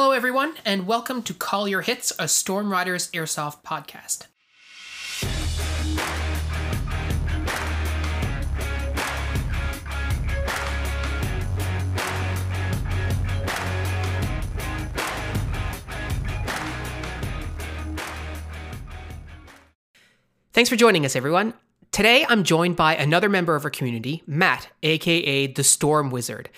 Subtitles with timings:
[0.00, 4.28] Hello, everyone, and welcome to Call Your Hits, a Storm Riders Airsoft podcast.
[20.52, 21.54] Thanks for joining us, everyone.
[21.90, 26.50] Today, I'm joined by another member of our community, Matt, aka the Storm Wizard.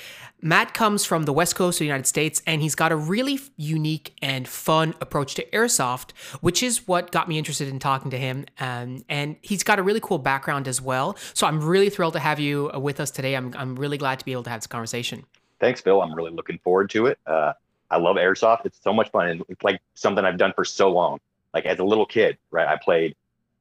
[0.43, 3.39] Matt comes from the west coast of the United States and he's got a really
[3.57, 8.19] unique and fun approach to airsoft, which is what got me interested in talking to
[8.19, 8.47] him.
[8.59, 11.17] Um, and he's got a really cool background as well.
[11.35, 13.35] So I'm really thrilled to have you with us today.
[13.35, 15.25] I'm, I'm really glad to be able to have this conversation.
[15.61, 16.01] Thanks, Phil.
[16.01, 17.19] I'm really looking forward to it.
[17.27, 17.53] Uh,
[17.91, 18.65] I love airsoft.
[18.65, 19.29] It's so much fun.
[19.29, 21.19] And it's like something I've done for so long.
[21.53, 22.67] Like as a little kid, right?
[22.67, 23.15] I played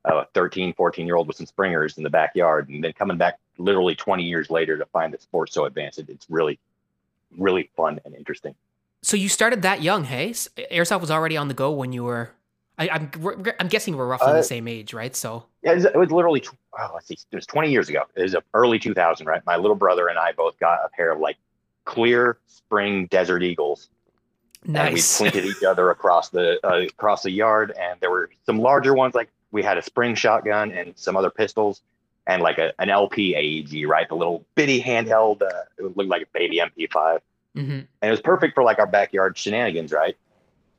[0.06, 3.40] a 13, 14 year old with some springers in the backyard and then coming back
[3.58, 6.00] literally 20 years later to find the sport so advanced.
[6.00, 6.60] It's really
[7.38, 8.56] really fun and interesting.
[9.02, 10.32] So you started that young, hey?
[10.32, 12.32] Airsoft was already on the go when you were.
[12.78, 15.16] I, am I'm, I'm guessing we're roughly uh, the same age, right?
[15.16, 16.44] So yeah, it was, it was literally.
[16.78, 18.04] Oh, let's see, it was 20 years ago.
[18.16, 19.46] It was early 2000, right?
[19.46, 21.38] My little brother and I both got a pair of like
[21.86, 23.90] clear spring Desert Eagles.
[24.66, 25.20] Nice.
[25.20, 28.60] And we pointed each other across the uh, across the yard, and there were some
[28.60, 29.14] larger ones.
[29.14, 31.82] Like we had a spring shotgun and some other pistols,
[32.28, 34.08] and like a, an LP AEG, right?
[34.08, 37.20] The little bitty handheld, uh, it looked like a baby MP5.
[37.56, 37.72] Mm-hmm.
[37.72, 40.16] And it was perfect for like our backyard shenanigans, right?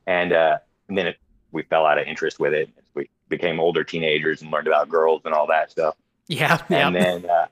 [0.07, 1.17] And, uh, and then it,
[1.51, 2.69] we fell out of interest with it.
[2.93, 5.95] We became older teenagers and learned about girls and all that stuff.
[6.27, 6.61] Yeah.
[6.69, 7.01] And yeah.
[7.01, 7.47] then uh,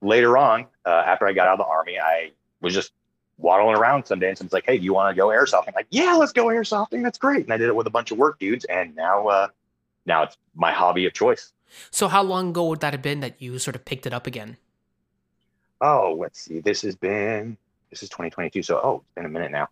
[0.00, 2.92] later on, uh, after I got out of the army, I was just
[3.38, 5.68] waddling around some day and someone's like, Hey, do you want to go airsofting?
[5.68, 7.02] I'm like, yeah, let's go airsofting.
[7.02, 7.44] That's great.
[7.44, 8.64] And I did it with a bunch of work dudes.
[8.66, 9.48] And now, uh,
[10.06, 11.52] now it's my hobby of choice.
[11.90, 14.26] So how long ago would that have been that you sort of picked it up
[14.26, 14.56] again?
[15.80, 16.60] Oh, let's see.
[16.60, 17.56] This has been
[17.90, 18.62] this is 2022.
[18.62, 19.68] So oh, it's been a minute now.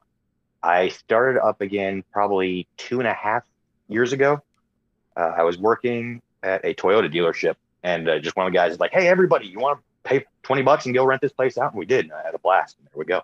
[0.63, 3.45] I started up again probably two and a half
[3.89, 4.43] years ago.
[5.17, 8.73] Uh, I was working at a Toyota dealership, and uh, just one of the guys
[8.73, 11.59] is like, "Hey, everybody, you want to pay 20 bucks and go rent this place
[11.59, 12.07] out?" And we did.
[12.07, 12.77] And I had a blast.
[12.79, 13.23] And there we go.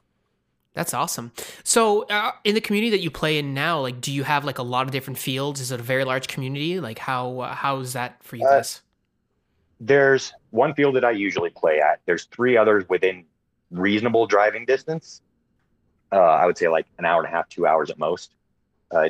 [0.77, 1.33] That's awesome.
[1.65, 4.59] So, uh, in the community that you play in now, like, do you have like
[4.59, 5.59] a lot of different fields?
[5.59, 6.81] Is it a very large community?
[6.81, 8.83] Like, how uh, how is that for you uh, guys?
[9.81, 12.01] There's one field that I usually play at.
[12.05, 13.25] There's three others within
[13.71, 15.23] reasonable driving distance.
[16.13, 18.33] Uh, I would say like an hour and a half, two hours at most.
[18.91, 19.09] Uh,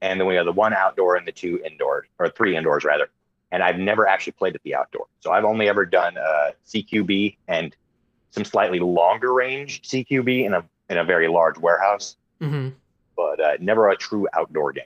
[0.00, 3.08] and then we have the one outdoor and the two indoor, or three indoors rather.
[3.52, 7.36] And I've never actually played at the outdoor, so I've only ever done uh, CQB
[7.48, 7.76] and
[8.30, 12.70] some slightly longer range CQB in a in a very large warehouse, mm-hmm.
[13.16, 14.84] but uh, never a true outdoor game.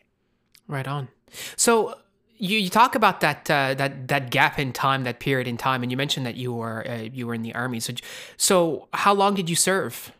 [0.66, 1.08] Right on.
[1.56, 1.96] So
[2.40, 5.82] you, you talk about that uh, that that gap in time, that period in time,
[5.82, 7.80] and you mentioned that you were uh, you were in the army.
[7.80, 7.94] So
[8.36, 10.12] so how long did you serve?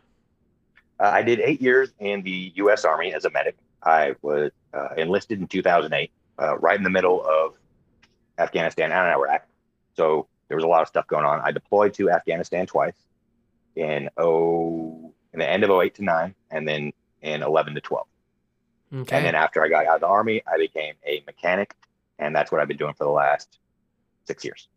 [1.00, 2.84] Uh, I did eight years in the U.S.
[2.84, 3.56] Army as a medic.
[3.82, 7.54] I was uh, enlisted in 2008, uh, right in the middle of
[8.38, 9.46] Afghanistan and Iraq.
[9.96, 11.40] So there was a lot of stuff going on.
[11.40, 12.92] I deployed to Afghanistan twice
[13.76, 16.92] in oh in the end of 08 to 9 and then
[17.22, 18.06] in 11 to 12
[19.00, 19.16] okay.
[19.16, 21.74] and then after i got out of the army i became a mechanic
[22.18, 23.60] and that's what i've been doing for the last
[24.30, 24.68] six years.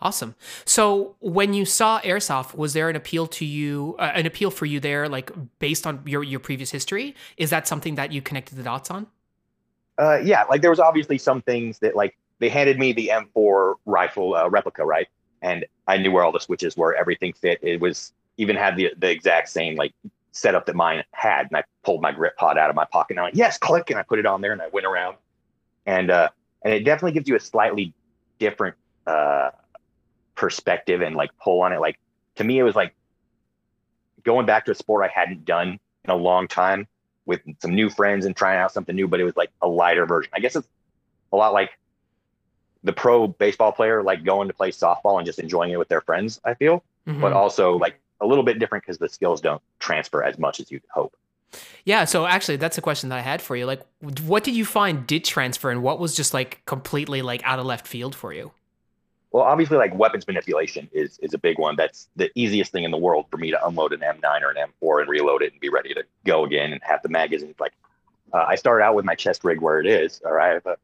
[0.00, 0.34] Awesome.
[0.66, 4.66] So when you saw airsoft was there an appeal to you uh, an appeal for
[4.66, 7.14] you there like based on your, your previous history?
[7.36, 9.06] Is that something that you connected the dots on?
[9.98, 13.76] Uh, yeah like there was obviously some things that like they handed me the m4
[13.86, 15.08] rifle uh, replica right?
[15.40, 17.58] And i knew where all the switches were everything fit.
[17.62, 19.92] It was even had the the exact same like
[20.32, 21.46] setup that mine had.
[21.48, 23.90] And I pulled my grip pod out of my pocket and I'm like, yes, click.
[23.90, 25.16] And I put it on there and I went around.
[25.86, 26.28] And uh
[26.62, 27.94] and it definitely gives you a slightly
[28.38, 28.76] different
[29.06, 29.50] uh
[30.34, 31.80] perspective and like pull on it.
[31.80, 31.98] Like
[32.36, 32.94] to me, it was like
[34.24, 36.86] going back to a sport I hadn't done in a long time
[37.24, 40.06] with some new friends and trying out something new, but it was like a lighter
[40.06, 40.30] version.
[40.34, 40.68] I guess it's
[41.32, 41.70] a lot like
[42.84, 46.00] the pro baseball player, like going to play softball and just enjoying it with their
[46.00, 47.20] friends, I feel, mm-hmm.
[47.20, 50.70] but also like a little bit different because the skills don't transfer as much as
[50.70, 51.16] you'd hope.
[51.84, 53.66] Yeah, so actually that's a question that I had for you.
[53.66, 53.82] Like
[54.24, 57.66] what did you find did transfer and what was just like completely like out of
[57.66, 58.52] left field for you?
[59.30, 61.76] Well, obviously like weapons manipulation is is a big one.
[61.76, 64.56] That's the easiest thing in the world for me to unload an M9 or an
[64.56, 67.72] M4 and reload it and be ready to go again and have the magazines like
[68.32, 70.20] uh, I started out with my chest rig where it is.
[70.24, 70.76] All right, I have a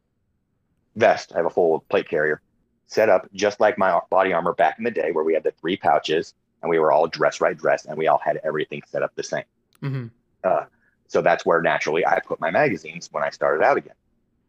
[0.95, 2.41] vest, I have a full plate carrier
[2.87, 5.51] set up just like my body armor back in the day where we had the
[5.51, 6.33] three pouches
[6.63, 9.23] and we were all dressed right dressed and we all had everything set up the
[9.23, 9.43] same.
[9.83, 10.07] Mm-hmm.
[10.43, 10.65] Uh,
[11.07, 13.93] so that's where naturally I put my magazines when I started out again.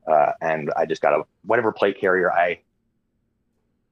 [0.06, 2.60] Uh, and I just got a whatever plate carrier I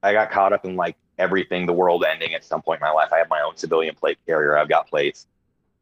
[0.01, 2.91] I got caught up in like everything, the world ending at some point in my
[2.91, 3.09] life.
[3.13, 4.57] I have my own civilian plate carrier.
[4.57, 5.27] I've got plates,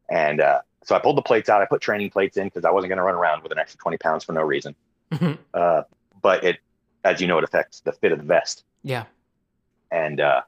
[0.09, 1.61] and uh, so I pulled the plates out.
[1.61, 3.79] I put training plates in because I wasn't going to run around with an extra
[3.79, 4.75] 20 pounds for no reason.
[5.11, 5.37] Mhm.
[5.53, 5.83] Uh,
[6.21, 6.59] but it,
[7.03, 8.63] as you know, it affects the fit of the vest.
[8.83, 9.05] Yeah.
[9.91, 10.41] And uh,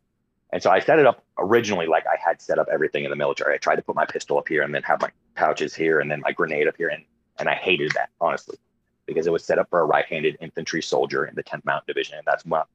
[0.54, 3.16] and so I set it up originally like I had set up everything in the
[3.16, 3.56] military.
[3.56, 6.10] I tried to put my pistol up here and then have my pouches here and
[6.10, 7.04] then my grenade up here, and
[7.40, 8.58] and I hated that honestly
[9.08, 12.20] because it was set up for a right-handed infantry soldier in the 10th Mountain Division,
[12.20, 12.68] and that's what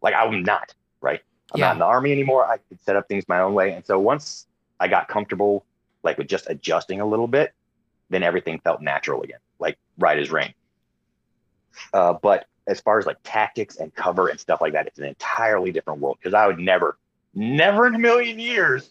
[0.00, 1.20] like I'm not right.
[1.52, 1.66] I'm Yeah.
[1.66, 2.46] not in the army anymore.
[2.46, 4.46] I could set up things my own way, and so once
[4.80, 5.66] I got comfortable,
[6.02, 7.52] like with just adjusting a little bit,
[8.08, 10.54] then everything felt natural again, like right as rain.
[11.92, 15.04] Uh, but as far as like tactics and cover and stuff like that, it's an
[15.04, 16.96] entirely different world because I would never,
[17.34, 18.90] never in a million years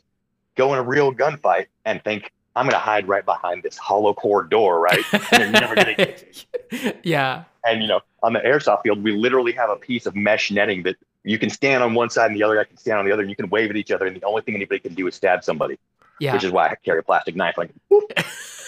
[0.55, 4.13] go in a real gunfight and think I'm going to hide right behind this hollow
[4.13, 5.03] core door, right?
[5.13, 6.93] And they're never going to get me.
[7.03, 7.45] yeah.
[7.65, 10.83] And you know, on the airsoft field, we literally have a piece of mesh netting
[10.83, 13.11] that you can stand on one side and the other guy can stand on the
[13.11, 15.07] other, and you can wave at each other, and the only thing anybody can do
[15.07, 15.77] is stab somebody,
[16.19, 16.33] Yeah.
[16.33, 17.69] which is why I carry a plastic knife, like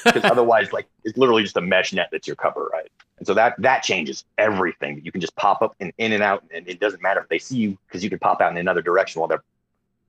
[0.03, 2.91] because otherwise, like it's literally just a mesh net that's your cover, right?
[3.17, 5.01] And so that that changes everything.
[5.03, 7.39] You can just pop up and in and out, and it doesn't matter if they
[7.39, 9.43] see you because you can pop out in another direction while they're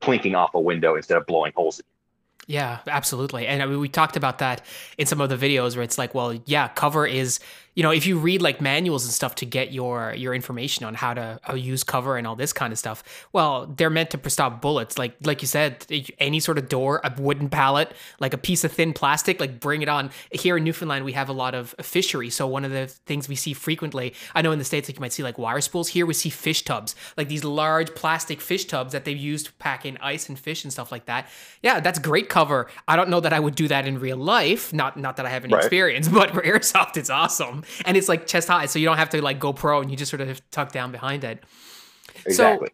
[0.04, 1.80] plinking off a window instead of blowing holes.
[1.80, 1.84] in
[2.46, 3.46] Yeah, absolutely.
[3.46, 4.64] And I mean, we talked about that
[4.98, 7.40] in some of the videos where it's like, well, yeah, cover is,
[7.74, 10.94] you know, if you read like manuals and stuff to get your your information on
[10.94, 14.30] how to how use cover and all this kind of stuff, well, they're meant to
[14.30, 14.98] stop bullets.
[14.98, 15.84] Like like you said,
[16.18, 19.82] any sort of door, a wooden pallet, like a piece of thin plastic, like bring
[19.82, 20.10] it on.
[20.30, 23.34] Here in Newfoundland, we have a lot of fishery, so one of the things we
[23.36, 25.88] see frequently, I know in the states, like you might see like wire spools.
[25.88, 29.52] Here we see fish tubs, like these large plastic fish tubs that they use to
[29.54, 31.28] pack in ice and fish and stuff like that.
[31.62, 32.68] Yeah, that's great cover.
[32.86, 34.72] I don't know that I would do that in real life.
[34.72, 35.64] Not not that I have any Right.
[35.64, 39.10] experience, but for airsoft, it's awesome, and it's like chest high, so you don't have
[39.10, 41.42] to like go pro, and you just sort of tuck down behind it.
[42.26, 42.70] Exactly.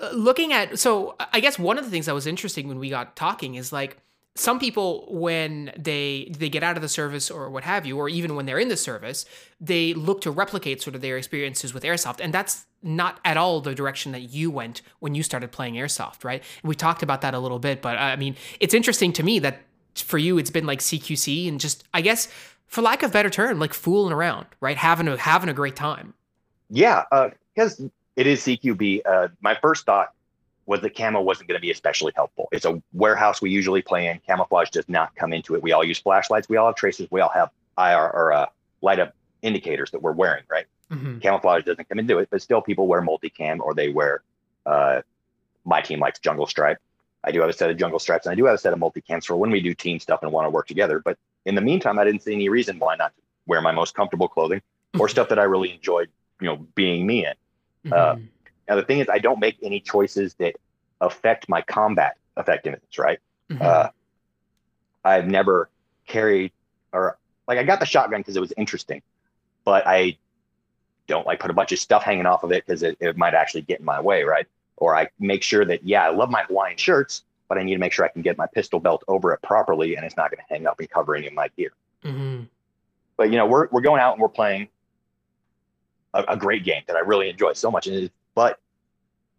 [0.00, 2.90] Uh, looking at so I guess one of the things that was interesting when we
[2.90, 3.98] got talking is like
[4.34, 8.08] some people when they they get out of the service or what have you or
[8.08, 9.26] even when they're in the service
[9.60, 13.60] they look to replicate sort of their experiences with airsoft and that's not at all
[13.60, 17.20] the direction that you went when you started playing airsoft right and we talked about
[17.20, 19.60] that a little bit but i mean it's interesting to me that
[19.94, 22.28] for you it's been like cqc and just i guess
[22.72, 25.76] for lack of a better term like fooling around right having a having a great
[25.76, 26.14] time
[26.70, 27.04] Yeah,
[27.54, 27.82] because
[28.16, 29.02] it is CQB.
[29.06, 30.12] Uh, my first thought
[30.66, 32.48] was that camo wasn't going to be especially helpful.
[32.52, 34.20] It's a warehouse we usually play in.
[34.26, 35.62] Camouflage does not come into it.
[35.62, 36.48] We all use flashlights.
[36.48, 37.08] We all have tracers.
[37.10, 38.46] We all have IR or uh,
[38.80, 40.66] light up indicators that we're wearing, right?
[40.90, 44.22] hmm Camouflage doesn't come into it, but still people wear multicam or they wear.
[44.64, 45.02] Uh,
[45.64, 46.78] my team likes jungle stripe.
[47.24, 48.78] I do have a set of jungle stripes and I do have a set of
[48.78, 51.00] multicams for when we do team stuff and want to work together.
[51.00, 53.94] But in the meantime, I didn't see any reason why not to wear my most
[53.94, 54.62] comfortable clothing
[54.98, 56.08] or stuff that I really enjoyed,
[56.40, 57.92] you know, being me in.
[57.92, 58.28] Uh, Mhm.
[58.68, 60.54] Now the thing is, I don't make any choices that
[61.00, 62.98] affect my combat effectiveness.
[62.98, 63.18] Right?
[63.50, 63.60] Mhm.
[63.60, 63.90] Uh,
[65.04, 65.68] I've never
[66.06, 66.52] carried
[66.92, 67.18] or
[67.48, 69.02] like I got the shotgun because it was interesting,
[69.64, 70.16] but I
[71.08, 73.34] don't like put a bunch of stuff hanging off of it because it, it might
[73.34, 74.22] actually get in my way.
[74.22, 74.46] Right?
[74.76, 77.78] Or I make sure that yeah, I love my Hawaiian shirts, but I need to
[77.78, 80.38] make sure I can get my pistol belt over it properly and it's not going
[80.38, 81.74] to hang up and cover any of my gear.
[82.02, 82.48] Mhm.
[83.18, 84.68] But you know, we're we're going out and we're playing
[86.14, 87.86] a, a great game that I really enjoy so much.
[87.86, 88.58] And it but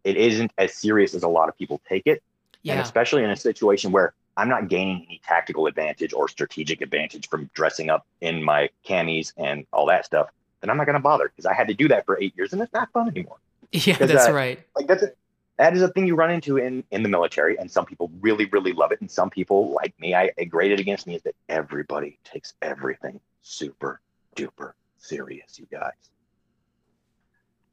[0.03, 3.31] it isn't as serious as a lot of people take it, and yeah especially in
[3.31, 8.05] a situation where I'm not gaining any tactical advantage or strategic advantage from dressing up
[8.21, 10.27] in my camis and all that stuff.
[10.61, 12.53] Then I'm not going to bother because I had to do that for eight years
[12.53, 13.37] and it's not fun anymore.
[13.71, 15.13] Yeah, that's uh, right Like that's a,
[15.57, 18.45] that is a thing you run into in in the military, and some people really
[18.45, 21.35] really love it, and some people like me, I agree it against me is that
[21.49, 24.01] everybody takes everything super
[24.35, 25.91] duper serious, you guys.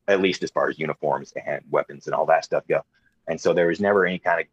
[0.08, 2.82] At least as far as uniforms and weapons and all that stuff go.
[3.28, 4.46] And so there was never any kind of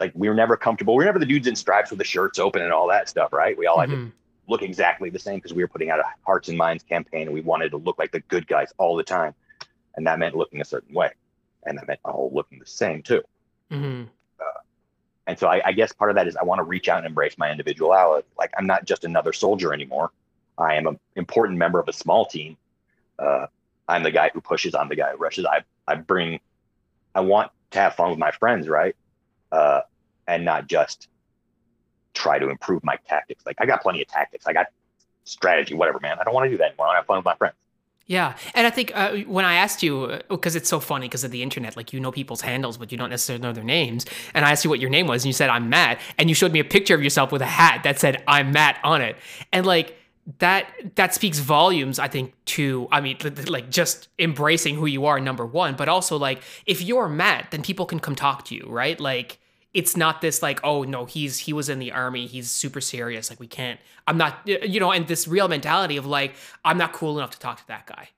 [0.00, 0.94] like we were never comfortable.
[0.94, 3.32] We were never the dudes in stripes with the shirts open and all that stuff,
[3.32, 3.56] right?
[3.56, 4.12] We all had to Mhm.
[4.48, 7.32] look exactly the same because we were putting out a hearts and minds campaign and
[7.32, 9.34] we wanted to look like the good guys all the time.
[9.96, 11.12] And that meant looking a certain way.
[11.66, 13.22] And meant all looking the same too.
[13.70, 14.08] Mhm.
[15.26, 17.06] And so I, I guess part of that is I want to reach out and
[17.06, 18.28] embrace my individuality.
[18.38, 20.12] Like I'm not just another soldier anymore.
[20.56, 22.56] I am an important member of a small team.
[23.18, 23.46] Uh,
[23.88, 24.74] I'm the guy who pushes.
[24.74, 25.44] I'm the guy who rushes.
[25.44, 26.40] I I bring.
[27.14, 28.94] I want to have fun with my friends, right?
[29.50, 29.80] Uh,
[30.28, 31.08] and not just
[32.14, 33.44] try to improve my tactics.
[33.44, 34.46] Like I got plenty of tactics.
[34.46, 34.66] I got
[35.24, 36.18] strategy, whatever, man.
[36.20, 36.86] I don't want to do that anymore.
[36.86, 37.54] I want to have fun with my friends.
[38.08, 41.32] Yeah, and I think uh, when I asked you, because it's so funny because of
[41.32, 44.06] the internet, like you know people's handles, but you don't necessarily know their names.
[44.32, 46.34] And I asked you what your name was, and you said I'm Matt, and you
[46.34, 49.16] showed me a picture of yourself with a hat that said I'm Matt on it,
[49.52, 49.96] and like
[50.38, 53.16] that that speaks volumes, I think, to I mean,
[53.48, 57.62] like just embracing who you are, number one, but also like if you're Matt, then
[57.62, 59.00] people can come talk to you, right?
[59.00, 59.38] Like
[59.76, 63.28] it's not this like oh no he's he was in the army he's super serious
[63.28, 66.94] like we can't i'm not you know and this real mentality of like i'm not
[66.94, 68.08] cool enough to talk to that guy.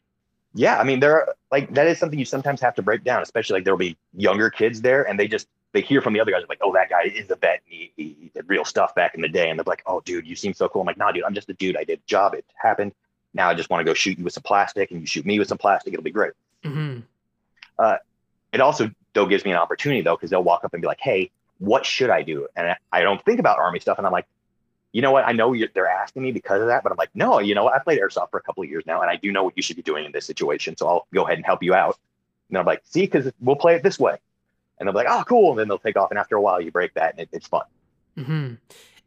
[0.54, 3.22] Yeah i mean there are like that is something you sometimes have to break down
[3.22, 6.30] especially like there'll be younger kids there and they just they hear from the other
[6.30, 9.20] guys like oh that guy is a vet he, he, did real stuff back in
[9.20, 10.82] the day and they're like oh dude you seem so cool.
[10.82, 12.34] I'm like nah dude i'm just a dude i did a job.
[12.34, 12.92] It happened.
[13.34, 15.40] Now i just want to go shoot you with some plastic and you shoot me
[15.40, 15.92] with some plastic.
[15.92, 16.32] It'll be great.
[16.64, 17.00] Mm-hmm.
[17.78, 17.96] uh,
[18.52, 21.00] it also though gives me an opportunity though because they'll walk up and be like
[21.00, 22.48] hey what should I do?
[22.56, 23.98] And I don't think about army stuff.
[23.98, 24.26] And I'm like,
[24.92, 25.24] you know what?
[25.26, 27.74] I know they're asking me because of that, but I'm like, no, you know what?
[27.74, 29.62] I played airsoft for a couple of years now, and I do know what you
[29.62, 30.76] should be doing in this situation.
[30.76, 31.98] So I'll go ahead and help you out.
[32.48, 34.16] And I'm like, see, because we'll play it this way.
[34.78, 35.50] And they'll be like, oh, cool.
[35.50, 36.10] And then they'll take off.
[36.10, 37.64] And after a while, you break that, and it, it's fun.
[38.16, 38.54] Mm-hmm.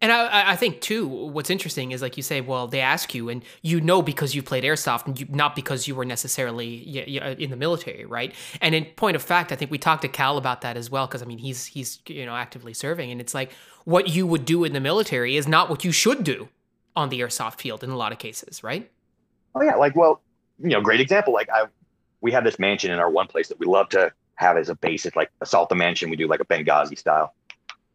[0.01, 3.29] And I, I think too, what's interesting is like you say, well, they ask you,
[3.29, 6.77] and you know because you played airsoft, and you, not because you were necessarily
[7.37, 8.33] in the military, right?
[8.61, 11.05] And in point of fact, I think we talked to Cal about that as well,
[11.05, 13.51] because I mean, he's he's you know actively serving, and it's like
[13.85, 16.49] what you would do in the military is not what you should do
[16.95, 18.89] on the airsoft field in a lot of cases, right?
[19.53, 20.21] Oh yeah, like well,
[20.57, 21.31] you know, great example.
[21.31, 21.65] Like I,
[22.21, 24.75] we have this mansion in our one place that we love to have as a
[24.75, 25.05] base.
[25.05, 26.09] It's like assault the mansion.
[26.09, 27.35] We do like a Benghazi style,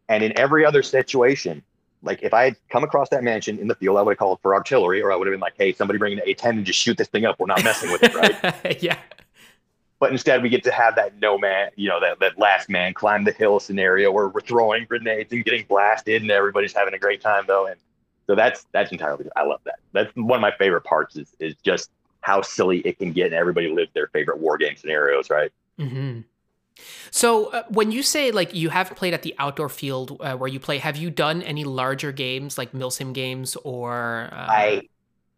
[0.08, 1.64] and in every other situation
[2.02, 4.40] like if I had come across that mansion in the field, I would have called
[4.42, 6.78] for artillery, or I would have been like, "Hey, somebody bring an A10 and just
[6.78, 7.38] shoot this thing up.
[7.38, 8.98] We're not messing with it, right?" yeah.
[9.98, 12.92] But instead, we get to have that no man, you know, that, that last man
[12.92, 16.98] climb the hill scenario where we're throwing grenades and getting blasted, and everybody's having a
[16.98, 17.66] great time though.
[17.66, 17.76] And
[18.26, 19.26] so that's that's entirely.
[19.36, 19.76] I love that.
[19.92, 23.34] That's one of my favorite parts is is just how silly it can get, and
[23.34, 25.50] everybody lives their favorite war game scenarios, right?
[25.78, 26.20] Mm-hmm.
[27.10, 30.48] So uh, when you say like you have played at the outdoor field uh, where
[30.48, 34.28] you play, have you done any larger games like milsim games or?
[34.32, 34.46] Uh...
[34.48, 34.82] I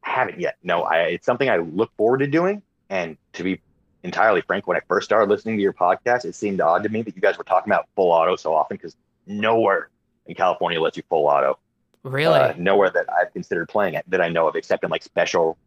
[0.03, 0.57] haven't yet.
[0.63, 2.63] No, I, it's something I look forward to doing.
[2.91, 3.61] And to be
[4.03, 7.03] entirely frank, when I first started listening to your podcast, it seemed odd to me
[7.03, 9.91] that you guys were talking about full auto so often because nowhere
[10.27, 11.59] in California lets you full auto.
[12.03, 12.39] Really?
[12.39, 15.59] Uh, nowhere that I've considered playing it that I know of, except in like special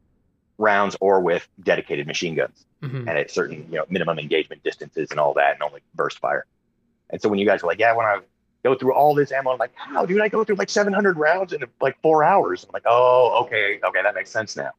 [0.62, 3.08] rounds or with dedicated machine guns mm-hmm.
[3.08, 6.46] and at certain you know minimum engagement distances and all that and only burst fire.
[7.10, 8.20] And so when you guys were like, yeah, when I
[8.64, 11.52] go through all this ammo, I'm like, how dude, I go through like 700 rounds
[11.52, 12.64] in like four hours.
[12.64, 14.72] I'm like, oh, okay, okay, that makes sense now.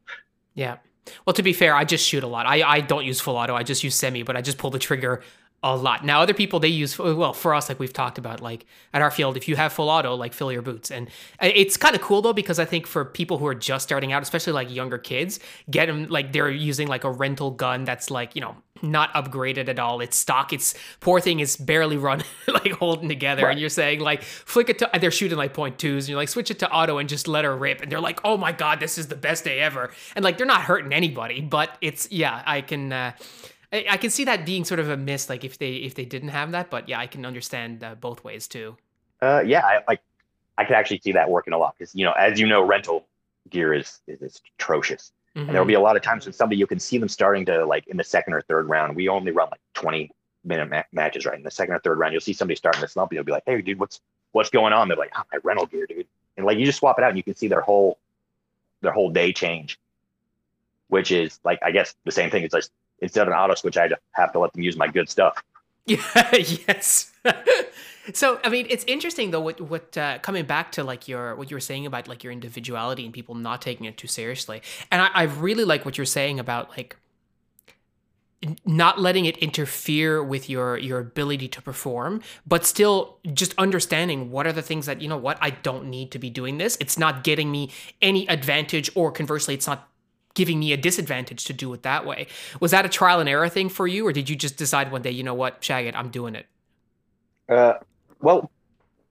[0.55, 0.77] Yeah.
[1.25, 2.45] Well, to be fair, I just shoot a lot.
[2.45, 3.55] I, I don't use full auto.
[3.55, 5.21] I just use semi, but I just pull the trigger
[5.63, 6.03] a lot.
[6.03, 9.09] Now, other people they use well for us, like we've talked about, like at our
[9.09, 11.09] field, if you have full auto, like fill your boots, and
[11.41, 14.21] it's kind of cool though because I think for people who are just starting out,
[14.21, 15.39] especially like younger kids,
[15.71, 19.69] get them like they're using like a rental gun that's like you know not upgraded
[19.69, 20.01] at all.
[20.01, 20.51] It's stock.
[20.51, 23.51] It's poor thing is barely run like holding together, right.
[23.51, 26.29] and you're saying like flick it to they're shooting like point twos, and you're like
[26.29, 28.81] switch it to auto and just let her rip, and they're like oh my god,
[28.81, 32.43] this is the best day ever, and like they're not hurting anybody, but it's yeah,
[32.45, 32.91] I can.
[32.91, 33.11] Uh,
[33.73, 36.05] I, I can see that being sort of a miss, like if they if they
[36.05, 36.69] didn't have that.
[36.69, 38.77] But yeah, I can understand uh, both ways too.
[39.21, 40.01] Uh, yeah, I, like
[40.57, 43.05] I could actually see that working a lot because you know, as you know, rental
[43.49, 45.11] gear is is, is atrocious.
[45.35, 45.47] Mm-hmm.
[45.47, 47.65] And there'll be a lot of times when somebody you can see them starting to
[47.65, 48.95] like in the second or third round.
[48.95, 50.11] We only run like 20
[50.43, 51.37] minute ma- matches, right?
[51.37, 53.11] In the second or third round, you'll see somebody starting to slump.
[53.11, 53.99] You'll be like, "Hey, dude, what's
[54.33, 56.05] what's going on?" They're like, oh, "My rental gear, dude."
[56.37, 57.97] And like you just swap it out, and you can see their whole
[58.81, 59.79] their whole day change.
[60.89, 62.43] Which is like, I guess the same thing.
[62.43, 62.71] It's just
[63.03, 65.41] instead of an auto switch, I have to let them use my good stuff.
[65.85, 65.97] Yeah.
[66.67, 67.11] yes.
[68.13, 69.41] so I mean, it's interesting though.
[69.41, 72.33] What what uh, coming back to like your what you were saying about like your
[72.33, 76.05] individuality and people not taking it too seriously, and I, I really like what you're
[76.05, 76.95] saying about like
[78.65, 84.45] not letting it interfere with your your ability to perform but still just understanding what
[84.45, 86.97] are the things that you know what I don't need to be doing this it's
[86.97, 89.87] not getting me any advantage or conversely it's not
[90.33, 92.27] giving me a disadvantage to do it that way.
[92.59, 95.01] Was that a trial and error thing for you, or did you just decide one
[95.01, 96.47] day, you know what, Shag I'm doing it?
[97.49, 97.73] Uh,
[98.21, 98.49] well,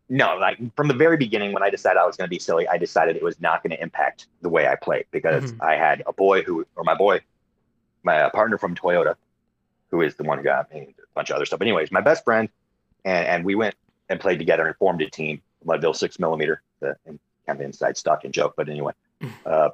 [0.08, 2.66] no, like from the very beginning, when I decided I was going to be silly,
[2.68, 5.62] I decided it was not going to impact the way I played because mm-hmm.
[5.62, 7.20] I had a boy who, or my boy,
[8.02, 9.14] my uh, partner from Toyota,
[9.90, 11.58] who is the one who got me a bunch of other stuff.
[11.58, 12.48] But anyways, my best friend,
[13.04, 13.74] and, and we went
[14.08, 18.24] and played together and formed a team, Leadville six millimeter, the kind of inside stock
[18.24, 18.54] and joke.
[18.56, 19.30] But anyway, mm.
[19.46, 19.70] uh,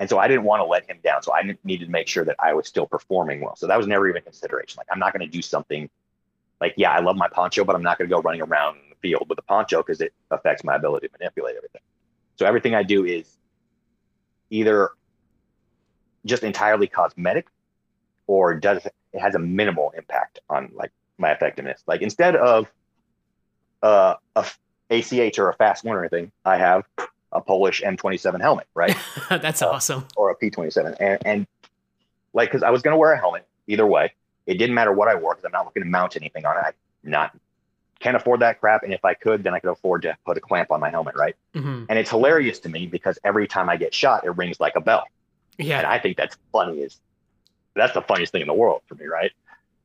[0.00, 1.22] and so I didn't want to let him down.
[1.22, 3.56] So I needed to make sure that I was still performing well.
[3.56, 4.78] So that was never even a consideration.
[4.78, 5.90] Like, I'm not going to do something
[6.60, 8.90] like, yeah, I love my poncho, but I'm not going to go running around in
[8.90, 11.82] the field with a poncho because it affects my ability to manipulate everything.
[12.36, 13.36] So everything I do is
[14.50, 14.90] either
[16.24, 17.46] just entirely cosmetic
[18.26, 21.82] or does it has a minimal impact on like my effectiveness.
[21.86, 22.70] Like instead of
[23.82, 24.46] uh, a
[24.90, 26.84] ACH or a fast one or anything, I have
[27.32, 28.96] a Polish M27 helmet, right?
[29.28, 30.06] That's uh, awesome.
[30.16, 30.96] Or a P27.
[31.00, 31.46] And, and
[32.32, 34.12] like, because I was going to wear a helmet either way.
[34.46, 36.74] It didn't matter what I wore because I'm not looking to mount anything on it.
[37.04, 37.36] I'm not
[38.00, 38.82] can't afford that crap.
[38.82, 41.16] And if I could, then I could afford to put a clamp on my helmet,
[41.16, 41.34] right?
[41.54, 41.84] Mm-hmm.
[41.88, 44.80] And it's hilarious to me because every time I get shot, it rings like a
[44.80, 45.04] bell.
[45.58, 45.78] Yeah.
[45.78, 46.98] And I think that's funny as
[47.74, 49.32] that's the funniest thing in the world for me, right?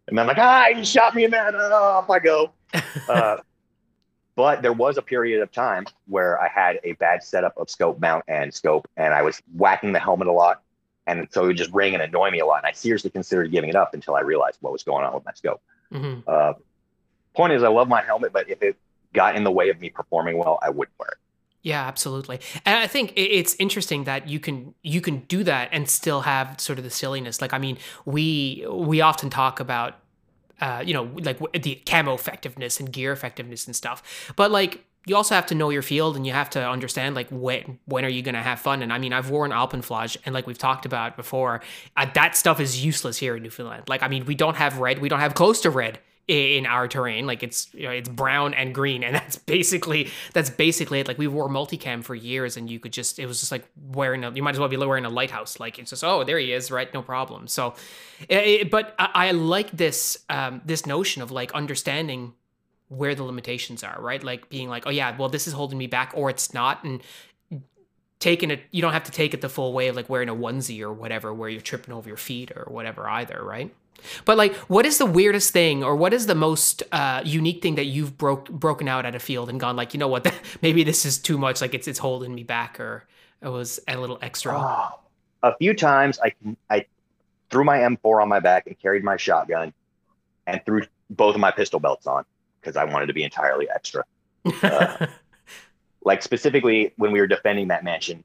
[0.07, 1.55] And I'm like, ah, you shot me in that.
[1.55, 2.51] Oh, off I go.
[3.07, 3.38] Uh,
[4.36, 8.00] but there was a period of time where I had a bad setup of scope
[8.00, 10.62] mount and scope, and I was whacking the helmet a lot.
[11.06, 12.60] And so it would just ring and annoy me a lot.
[12.60, 15.25] And I seriously considered giving it up until I realized what was going on with
[15.25, 15.62] my scope.
[15.92, 16.54] hmm Uh,
[17.36, 18.78] point is, I love my helmet, but if it
[19.13, 21.18] got in the way of me performing well, I wouldn't wear it.
[21.62, 22.42] Yeah, absolutely.
[22.66, 26.60] And I think it's interesting that you can you can do that and still have
[26.60, 27.40] sort of the silliness.
[27.40, 29.96] Like I mean, we we often talk about
[30.63, 34.32] uh, you know, like the camo effectiveness and gear effectiveness and stuff.
[34.38, 37.27] But like you also have to know your field and you have to understand like
[37.29, 38.82] when when are you going to have fun.
[38.82, 41.62] And i mean i've worn alpenflage and like we've talked about before
[41.98, 43.84] uh, that stuff is useless here in newfoundland.
[43.89, 46.88] Like i mean we don't have red we don't have close to red in our
[46.88, 51.08] terrain like it's you know, it's brown and green and that's basically that's basically it
[51.08, 54.24] like we wore multicam for years and you could just it was just like wearing
[54.24, 56.53] a you might as well be wearing a lighthouse like it's just oh there he
[56.53, 57.74] is right no problem so
[58.32, 62.34] i i- but I, I like this um this notion of like understanding
[62.89, 64.24] where the limitations are, right?
[64.24, 67.01] Like being like, oh yeah, well this is holding me back, or it's not, and
[68.20, 68.62] taking it.
[68.72, 70.94] You don't have to take it the full way of like wearing a onesie or
[70.94, 73.74] whatever, where you're tripping over your feet or whatever either, right?
[74.25, 77.75] But like, what is the weirdest thing, or what is the most uh, unique thing
[77.75, 80.31] that you've broke broken out at a field and gone like, you know what,
[80.62, 83.05] maybe this is too much, like it's it's holding me back, or
[83.41, 84.53] it was a little extra.
[84.57, 85.00] Oh,
[85.43, 86.33] a few times I
[86.69, 86.86] I
[87.50, 89.74] threw my M4 on my back and carried my shotgun
[90.48, 92.25] and threw both of my pistol belts on
[92.60, 94.03] because I wanted to be entirely extra.
[94.63, 95.07] uh,
[96.05, 98.24] Like specifically when we were defending that mansion,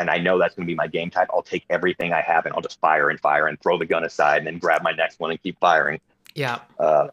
[0.00, 1.28] and I know that's going to be my game type.
[1.30, 4.02] I'll take everything I have and I'll just fire and fire and throw the gun
[4.02, 6.00] aside and then grab my next one and keep firing.
[6.34, 7.08] yeah, Uh,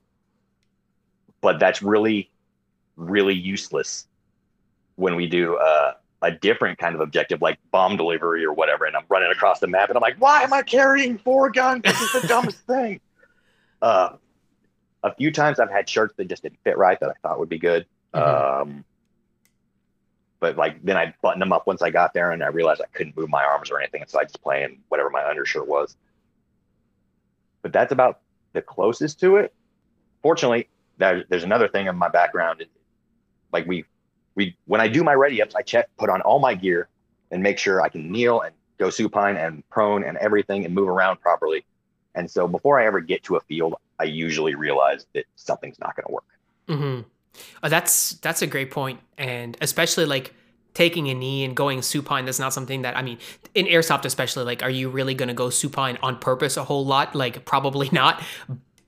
[1.41, 2.31] but that's really,
[2.95, 4.07] really useless
[4.95, 8.85] when we do uh, a different kind of objective, like bomb delivery or whatever.
[8.85, 11.83] And I'm running across the map, and I'm like, "Why am I carrying four guns?
[11.83, 13.01] This is the dumbest thing."
[13.81, 14.15] Uh,
[15.03, 17.49] a few times I've had shirts that just didn't fit right that I thought would
[17.49, 17.85] be good.
[18.15, 18.61] Mhm.
[18.61, 18.85] Um,
[20.39, 22.87] but like then I buttoned them up once I got there, and I realized I
[22.97, 25.95] couldn't move my arms or anything, so I just play in whatever my undershirt was.
[27.61, 28.21] But that's about
[28.53, 29.53] the closest to it.
[30.21, 32.63] Fortunately, there, there's another thing in my background.
[33.51, 33.85] Like we,
[34.35, 36.87] we when I do my ready ups, I check, put on all my gear,
[37.31, 40.87] and make sure I can kneel and go supine and prone and everything and move
[40.87, 41.65] around properly.
[42.13, 45.95] And so before I ever get to a field, I usually realize that something's not
[45.95, 46.23] going to work.
[46.67, 47.01] hmm
[47.63, 50.33] Oh, that's that's a great point, and especially like
[50.73, 52.25] taking a knee and going supine.
[52.25, 53.17] That's not something that I mean
[53.55, 54.43] in airsoft, especially.
[54.43, 57.15] Like, are you really going to go supine on purpose a whole lot?
[57.15, 58.21] Like, probably not.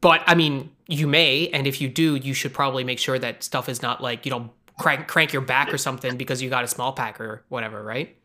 [0.01, 3.43] But I mean, you may, and if you do, you should probably make sure that
[3.43, 6.63] stuff is not like you know crank crank your back or something because you got
[6.63, 8.15] a small pack or whatever, right?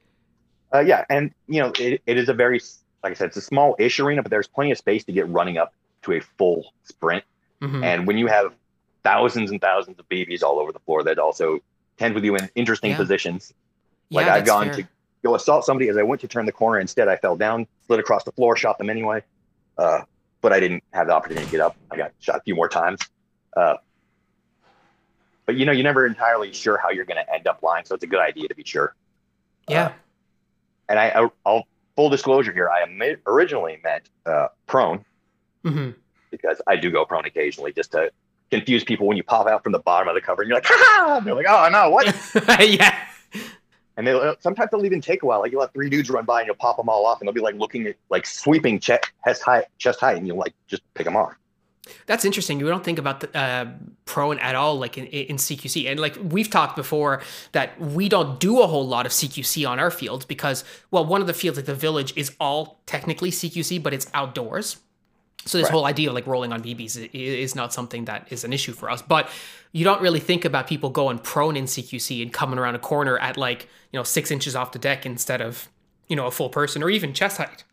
[0.72, 2.60] Uh, yeah, and you know it, it is a very
[3.04, 5.58] like I said, it's a small-ish arena, but there's plenty of space to get running
[5.58, 7.22] up to a full sprint.
[7.60, 8.54] hmm And when you have
[9.04, 11.60] thousands and thousands of BBs all over the floor, that also
[11.98, 12.96] tend with you in interesting Yeah.
[12.96, 13.52] positions.
[14.08, 14.76] Yeah, Like I've gone fair.
[14.78, 14.88] to
[15.22, 16.80] go assault somebody as I went to turn the corner.
[16.80, 19.22] Instead, I fell down, slid across the floor, shot them anyway.
[19.78, 20.00] Uh,
[20.40, 21.76] but I didn't have the opportunity to get up.
[21.90, 23.00] I got shot a few more times.
[23.56, 23.74] Uh,
[25.46, 27.94] but you know, you're never entirely sure how you're going to end up lying, so
[27.94, 28.94] it's a good idea to be sure.
[29.68, 29.86] Yeah.
[29.86, 29.92] Uh,
[30.88, 32.68] and I, I, I'll full disclosure here.
[32.70, 32.84] I
[33.26, 35.04] originally meant uh, prone
[35.62, 35.90] hmm
[36.30, 38.10] because I do go prone occasionally, just to
[38.54, 40.66] confuse people when you pop out from the bottom of the cover and you're like,
[40.66, 41.20] ha!
[41.24, 42.06] They're like, oh no, what?
[42.60, 42.96] yeah.
[43.96, 45.40] And they sometimes they'll even take a while.
[45.40, 47.34] Like you'll have three dudes run by and you'll pop them all off, and they'll
[47.34, 51.04] be like looking at like sweeping chest high, chest high, and you'll like just pick
[51.04, 51.34] them off.
[52.06, 52.58] That's interesting.
[52.60, 53.66] You don't think about the uh,
[54.06, 55.90] prone at all, like in, in CQC.
[55.90, 59.78] And like we've talked before, that we don't do a whole lot of CQC on
[59.78, 63.82] our fields because, well, one of the fields at the village is all technically CQC,
[63.82, 64.78] but it's outdoors.
[65.46, 65.72] So this Right.
[65.72, 68.90] whole idea of like rolling on BBs is not something that is an issue for
[68.90, 69.02] us.
[69.02, 69.28] But
[69.72, 73.18] you don't really think about people going prone in CQC and coming around a corner
[73.18, 75.68] at like you know six inches off the deck instead of
[76.08, 77.64] you know a full person or even chest height.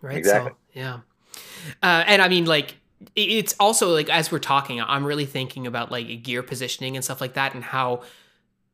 [0.00, 0.16] Right.
[0.16, 0.52] Exactly.
[0.52, 1.00] So yeah.
[1.82, 2.76] Uh, and I mean, like,
[3.16, 7.20] it's also like as we're talking, I'm really thinking about like gear positioning and stuff
[7.20, 8.02] like that, and how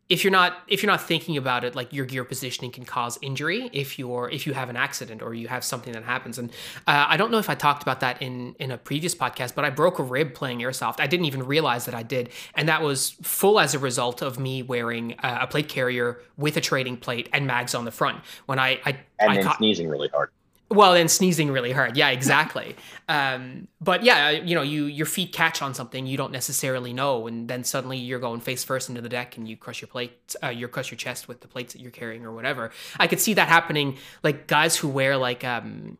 [0.08, 3.18] if you're not if you're not thinking about it, like your gear positioning can cause
[3.22, 6.38] injury if you're if you have an accident or you have something that happens.
[6.38, 6.50] And
[6.86, 9.64] uh, I don't know if I talked about that in in a previous podcast, but
[9.64, 11.00] I broke a rib playing airsoft.
[11.00, 14.38] I didn't even realize that I did, and that was full as a result of
[14.38, 18.22] me wearing uh, a plate carrier with a trading plate and mags on the front.
[18.46, 20.30] When I I, And I then caught, sneezing really hard.
[20.68, 21.96] Well, and sneezing really hard.
[21.96, 22.74] Yeah, exactly.
[23.08, 27.28] um, but yeah, you know, you your feet catch on something you don't necessarily know,
[27.28, 30.34] and then suddenly you're going face first into the deck, and you crush your plate,
[30.42, 32.72] uh, you crush your chest with the plates that you're carrying or whatever.
[32.98, 35.98] I could see that happening, like guys who wear like um,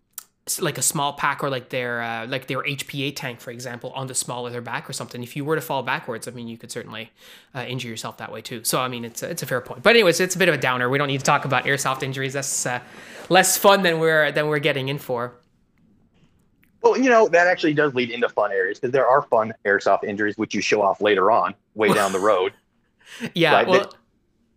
[0.61, 4.07] like a small pack or like their uh, like their HPA tank, for example, on
[4.07, 5.23] the small of their back or something.
[5.23, 7.11] If you were to fall backwards, I mean, you could certainly
[7.55, 8.63] uh, injure yourself that way too.
[8.63, 9.83] So I mean, it's a, it's a fair point.
[9.83, 10.89] But anyways, it's a bit of a downer.
[10.89, 12.33] We don't need to talk about airsoft injuries.
[12.33, 12.81] That's uh,
[13.29, 15.35] less fun than we're than we're getting in for.
[16.81, 20.05] Well, you know that actually does lead into fun areas because there are fun airsoft
[20.05, 22.53] injuries which you show off later on, way down the road.
[23.35, 23.67] yeah, right?
[23.67, 23.93] well,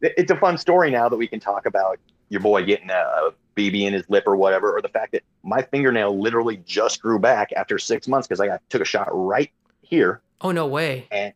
[0.02, 1.98] it's a fun story now that we can talk about
[2.30, 5.62] your boy getting a, BB in his lip or whatever, or the fact that my
[5.62, 9.52] fingernail literally just grew back after six months because I got took a shot right
[9.82, 10.22] here.
[10.42, 11.08] Oh no way!
[11.12, 11.34] And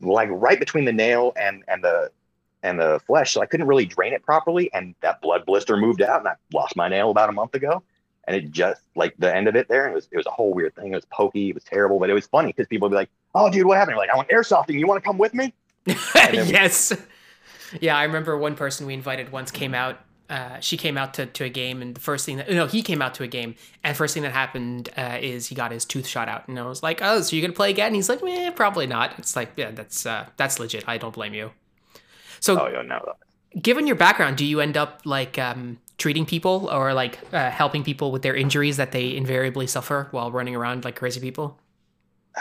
[0.00, 2.10] like right between the nail and and the
[2.62, 6.02] and the flesh, so I couldn't really drain it properly, and that blood blister moved
[6.02, 7.82] out, and I lost my nail about a month ago.
[8.28, 10.54] And it just like the end of it there, it was it was a whole
[10.54, 10.92] weird thing.
[10.92, 13.10] It was pokey, it was terrible, but it was funny because people would be like,
[13.34, 14.78] "Oh, dude, what happened?" You're like, "I went airsofting.
[14.78, 15.52] You want to come with me?"
[16.32, 16.92] Yes.
[17.80, 19.98] Yeah, I remember one person we invited once came out
[20.32, 22.80] uh, she came out to, to a game and the first thing that no he
[22.80, 25.84] came out to a game and first thing that happened uh, is he got his
[25.84, 27.88] tooth shot out and I was like oh so you're gonna play again?
[27.88, 29.18] And he's like eh, probably not.
[29.18, 30.84] It's like yeah that's uh, that's legit.
[30.88, 31.50] I don't blame you.
[32.40, 33.12] So oh, yeah, no.
[33.60, 37.84] given your background do you end up like um, treating people or like uh, helping
[37.84, 41.58] people with their injuries that they invariably suffer while running around like crazy people?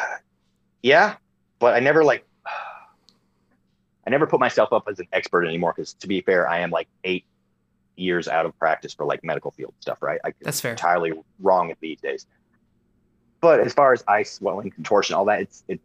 [0.83, 1.17] Yeah
[1.59, 2.25] but I never like
[4.07, 6.71] I never put myself up as an expert anymore because to be fair I am
[6.71, 7.25] like eight
[7.95, 10.19] years out of practice for like medical field stuff, right?
[10.23, 10.71] I, That's fair.
[10.71, 12.25] Entirely wrong these days.
[13.41, 15.79] But as far as ice, swelling, contortion, all that, it's it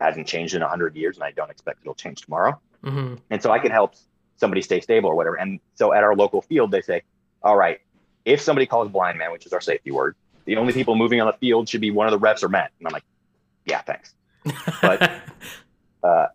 [0.00, 2.60] hasn't changed in hundred years, and I don't expect it'll change tomorrow.
[2.84, 3.14] Mm-hmm.
[3.30, 3.94] And so I can help
[4.36, 5.36] somebody stay stable or whatever.
[5.36, 7.02] And so at our local field, they say,
[7.42, 7.80] all right,
[8.24, 11.26] if somebody calls blind man, which is our safety word, the only people moving on
[11.26, 12.72] the field should be one of the refs or Matt.
[12.78, 13.04] And I'm like,
[13.64, 14.14] yeah, thanks.
[14.82, 15.20] But
[16.02, 16.26] uh,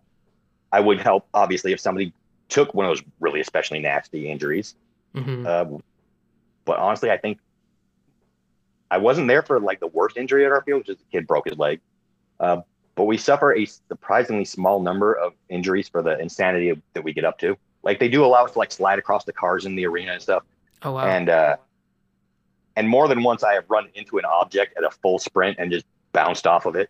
[0.71, 2.13] I would help obviously if somebody
[2.49, 4.75] took one of those really especially nasty injuries
[5.15, 5.45] Mm-hmm.
[5.45, 5.80] Uh,
[6.65, 7.39] but honestly, I think
[8.89, 11.28] I wasn't there for like the worst injury at our field, which is a kid
[11.28, 11.80] broke his leg.
[12.39, 12.62] Uh,
[12.95, 17.24] but we suffer a surprisingly small number of injuries for the insanity that we get
[17.24, 17.58] up to.
[17.84, 20.21] Like they do allow us to like slide across the cars in the arena and
[20.21, 20.43] stuff.
[20.84, 21.06] Oh wow!
[21.06, 21.58] And uh,
[22.76, 25.71] and more than once, I have run into an object at a full sprint and
[25.71, 26.89] just bounced off of it.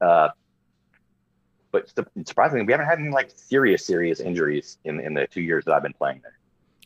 [0.00, 0.28] Uh,
[1.72, 1.92] but
[2.26, 5.74] surprisingly, we haven't had any like serious, serious injuries in in the two years that
[5.74, 6.36] I've been playing there.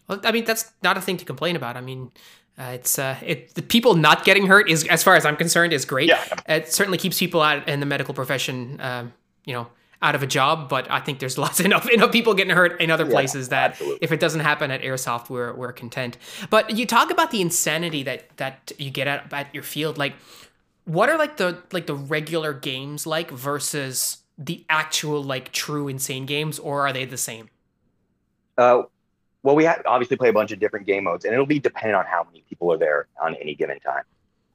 [0.09, 1.77] Well, I mean, that's not a thing to complain about.
[1.77, 2.11] I mean,
[2.59, 5.73] uh, it's uh, it the people not getting hurt is, as far as I'm concerned,
[5.73, 6.09] is great.
[6.09, 6.25] Yeah.
[6.49, 9.12] It certainly keeps people out in the medical profession, um,
[9.45, 9.67] you know,
[10.03, 10.69] out of a job.
[10.69, 13.99] But I think there's lots enough enough people getting hurt in other places that absolutely.
[14.03, 16.17] if it doesn't happen at Airsoft, we're we're content.
[16.49, 20.14] But you talk about the insanity that that you get at at your field, like
[20.85, 26.27] what are like the like the regular games like versus the actual like true insane
[26.27, 27.49] games, or are they the same?
[28.57, 28.85] Uh,
[29.45, 32.07] well, we obviously play a bunch of different game modes, and it'll be dependent on
[32.07, 34.03] how many people are there on any given time.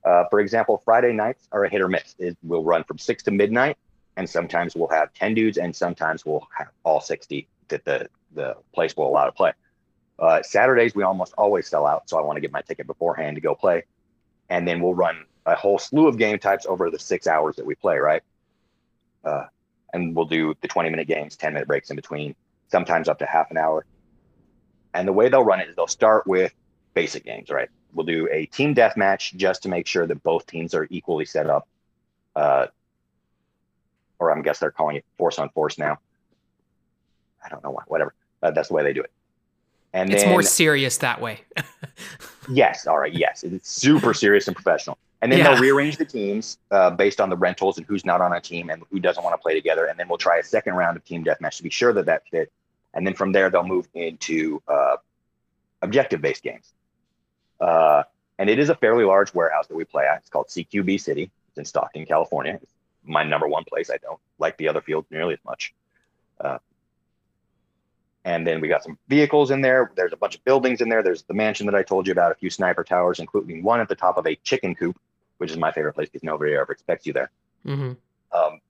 [0.04, 2.16] Uh, for example, Friday nights are a hit or miss.
[2.18, 3.78] It will run from six to midnight,
[4.18, 8.56] and sometimes we'll have ten dudes, and sometimes we'll have all sixty that the the
[8.74, 9.54] place will allow to play.
[10.18, 13.36] Uh, Saturdays we almost always sell out, so I want to get my ticket beforehand
[13.36, 13.84] to go play,
[14.50, 17.66] and then we'll run a whole slew of game types over the six hours that
[17.66, 18.24] we play, right?
[19.24, 19.46] Uh,
[19.94, 22.34] and we'll do the twenty minute games, ten minute breaks in between,
[22.70, 23.86] sometimes up to half an hour
[24.94, 26.54] and the way they'll run it is they'll start with
[26.94, 27.70] basic games, right?
[27.94, 31.50] We'll do a team deathmatch just to make sure that both teams are equally set
[31.50, 31.68] up.
[32.36, 32.68] Uh,
[34.20, 35.98] or I'm guess they're calling it force on force now.
[37.44, 38.14] I don't know why, whatever.
[38.44, 39.12] Uh, that's the way they do it.
[39.94, 41.42] And it's then, more serious that way.
[42.50, 42.86] yes.
[42.86, 43.14] All right.
[43.14, 43.44] Yes.
[43.44, 44.98] It's super serious and professional.
[45.22, 45.52] And then yeah.
[45.52, 48.70] they'll rearrange the teams uh, based on the rentals and who's not on a team
[48.70, 49.86] and who doesn't want to play together.
[49.86, 52.24] And then we'll try a second round of team deathmatch to be sure that that
[52.30, 52.52] fit
[52.94, 54.98] and then from there they'll move into uh,
[55.82, 56.74] objective based games.
[57.60, 58.04] Uh,
[58.38, 60.20] and it is a fairly large warehouse that we play at.
[60.20, 61.30] It's called CQB City.
[61.50, 62.60] It's in Stockton, California.
[62.62, 62.72] It's
[63.04, 63.90] my number one place.
[63.90, 65.74] I don't like the other fields nearly as much.
[66.40, 66.60] Uh,
[68.26, 69.92] and then we got some vehicles in there.
[69.96, 71.04] There's a bunch of buildings in there.
[71.04, 73.88] There's the mansion that I told you about, a few sniper towers, including one at
[73.88, 74.98] the top of a chicken coop,
[75.38, 77.32] which is my favorite place because nobody ever expects you there.
[77.66, 77.94] Mm-hmm.
[78.38, 78.62] Um,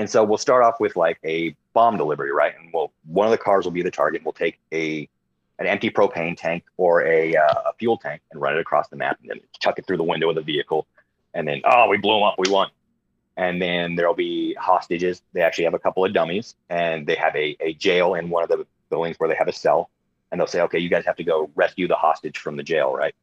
[0.00, 2.54] and so we'll start off with like a bomb delivery, right?
[2.58, 4.22] And we'll one of the cars will be the target.
[4.24, 5.06] We'll take a
[5.58, 8.96] an empty propane tank or a, uh, a fuel tank and run it across the
[8.96, 10.86] map, and then chuck it through the window of the vehicle.
[11.34, 12.68] And then oh, we blew them up, we won.
[13.36, 15.20] And then there'll be hostages.
[15.34, 18.42] They actually have a couple of dummies, and they have a, a jail in one
[18.42, 19.90] of the buildings where they have a cell.
[20.30, 22.94] and they'll say, okay, you guys have to go rescue the hostage from the jail,
[22.94, 23.14] right?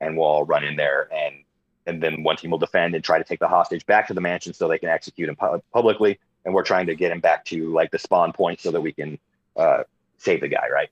[0.00, 1.44] And we'll all run in there, and
[1.88, 4.20] and then one team will defend and try to take the hostage back to the
[4.20, 7.44] mansion so they can execute him pu- publicly, and we're trying to get him back
[7.46, 9.18] to like the spawn point so that we can
[9.56, 9.82] uh,
[10.18, 10.90] save the guy, right?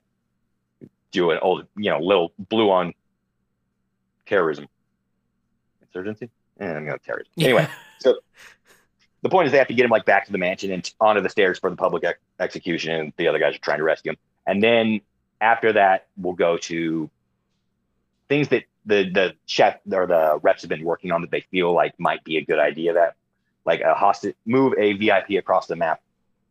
[1.11, 2.93] Do an old, you know, little blue on
[4.25, 4.67] terrorism,
[5.81, 6.29] insurgency,
[6.59, 7.31] and I'm going to terrorism.
[7.37, 7.67] Anyway,
[7.99, 8.15] so
[9.21, 11.21] the point is they have to get him like back to the mansion and onto
[11.21, 14.11] the stairs for the public ex- execution, and the other guys are trying to rescue
[14.11, 14.17] him.
[14.47, 15.01] And then
[15.39, 17.09] after that, we'll go to
[18.29, 21.73] things that the the chef or the reps have been working on that they feel
[21.73, 22.93] like might be a good idea.
[22.93, 23.15] That
[23.65, 26.01] like a hostage move a VIP across the map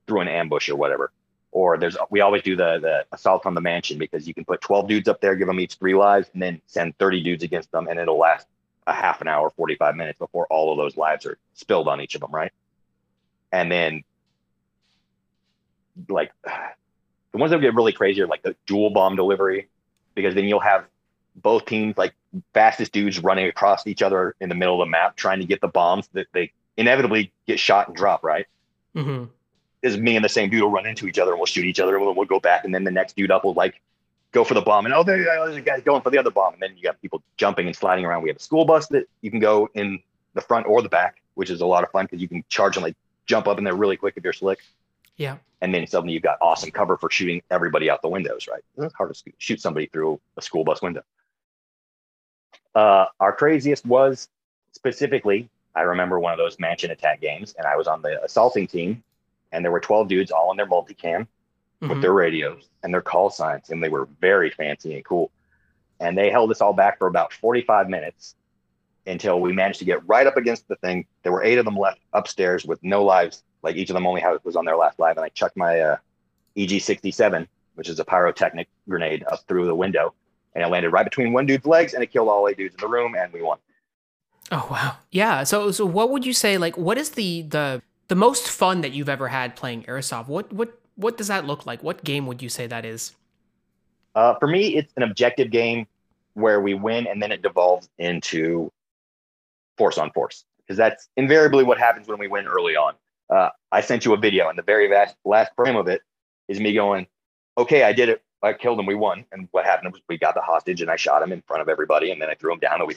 [0.07, 1.11] through an ambush or whatever.
[1.51, 4.61] Or there's we always do the the assault on the mansion because you can put
[4.61, 7.73] 12 dudes up there, give them each three lives, and then send 30 dudes against
[7.73, 8.47] them, and it'll last
[8.87, 12.15] a half an hour, 45 minutes before all of those lives are spilled on each
[12.15, 12.53] of them, right?
[13.51, 14.05] And then
[16.09, 19.69] like the ones that get really crazy are like the dual bomb delivery,
[20.15, 20.85] because then you'll have
[21.37, 22.15] both teams like
[22.53, 25.61] fastest dudes running across each other in the middle of the map trying to get
[25.61, 28.47] the bombs that they inevitably get shot and drop, right?
[28.95, 29.25] hmm
[29.83, 31.81] Is me and the same dude will run into each other and we'll shoot each
[31.81, 33.81] other and we'll, we'll go back and then the next dude up will like
[34.33, 36.53] go for the bomb and oh there there's a guy going for the other bomb
[36.55, 38.23] and then you got people jumping and sliding around.
[38.23, 40.01] We have a school bus that you can go in
[40.35, 42.77] the front or the back, which is a lot of fun because you can charge
[42.77, 42.97] and like
[43.27, 44.61] jump up in there really quick if you're slick.
[45.17, 45.39] Yeah.
[45.63, 48.63] And then suddenly you've got awesome cover for shooting everybody out the windows, right?
[48.77, 51.03] It's hard to shoot somebody through a school bus window.
[52.77, 54.29] Uh, our craziest was
[54.73, 58.67] specifically, I remember one of those mansion attack games, and I was on the assaulting
[58.67, 59.03] team,
[59.51, 61.27] and there were 12 dudes all in their multicam
[61.81, 62.03] with Mhm.
[62.03, 65.31] their radios and their call signs, and they were very fancy and cool.
[66.01, 68.35] And they held us all back for about 45 minutes
[69.07, 71.07] until we managed to get right up against the thing.
[71.23, 73.43] There were eight of them left upstairs with no lives.
[73.63, 75.81] Like each of them only had, was on their last live, and I chucked my
[75.81, 75.97] uh,
[76.57, 80.13] EG67, which is a pyrotechnic grenade, up through the window,
[80.57, 82.81] and it landed right between one dude's legs, and it killed all eight dudes in
[82.81, 83.59] the room, and we won.
[84.51, 84.97] Oh wow.
[85.11, 85.45] Yeah.
[85.45, 88.93] So so what would you say like what is the the the most fun that
[88.93, 90.29] you've ever had playing airsoft?
[90.29, 91.83] What what what does that look like?
[91.83, 93.15] What game would you say that is?
[94.15, 95.87] Uh, for me, it's an objective game
[96.33, 98.73] where we win and then it devolves into
[99.77, 102.95] force on force because that's invariably what happens when we win early on.
[103.29, 106.01] Uh, I sent you a video, and the very last, last frame of it
[106.49, 107.09] is me going,
[107.59, 108.23] "Okay, I did it.
[108.43, 108.87] I killed him.
[108.87, 111.43] We won." And what happened was we got the hostage, and I shot him in
[111.43, 112.97] front of everybody, and then I threw him down, and we.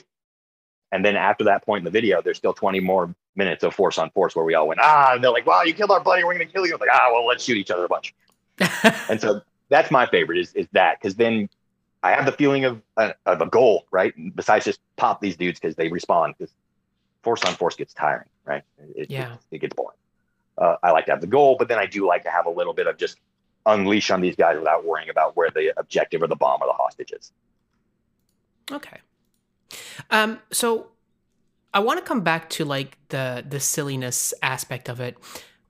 [0.92, 3.96] And then after that point in the video, there's still 20 more minutes of force
[3.96, 6.24] on force where we all went, ah, and they're like, wow, you killed our buddy.
[6.24, 6.74] We're going to kill you.
[6.74, 8.12] I'm like, ah, well, let's shoot each other a bunch.
[9.08, 11.48] And so that's my favorite is, is that because then
[12.02, 14.12] I have the feeling of a, of a goal, right?
[14.34, 16.52] Besides just pop these dudes because they respond because
[17.22, 18.62] force on force gets tiring, right?
[18.96, 19.34] It, Yeah.
[19.34, 19.96] it, it gets boring.
[20.58, 22.50] Uh, I like to have the goal, but then I do like to have a
[22.50, 23.16] little bit of just
[23.72, 26.72] unleash on these guys without worrying about where the objective or the bomb or the
[26.72, 27.32] hostage is.
[28.70, 28.98] Okay.
[30.10, 30.88] Um, so
[31.72, 35.16] I want to come back to like the the silliness aspect of it.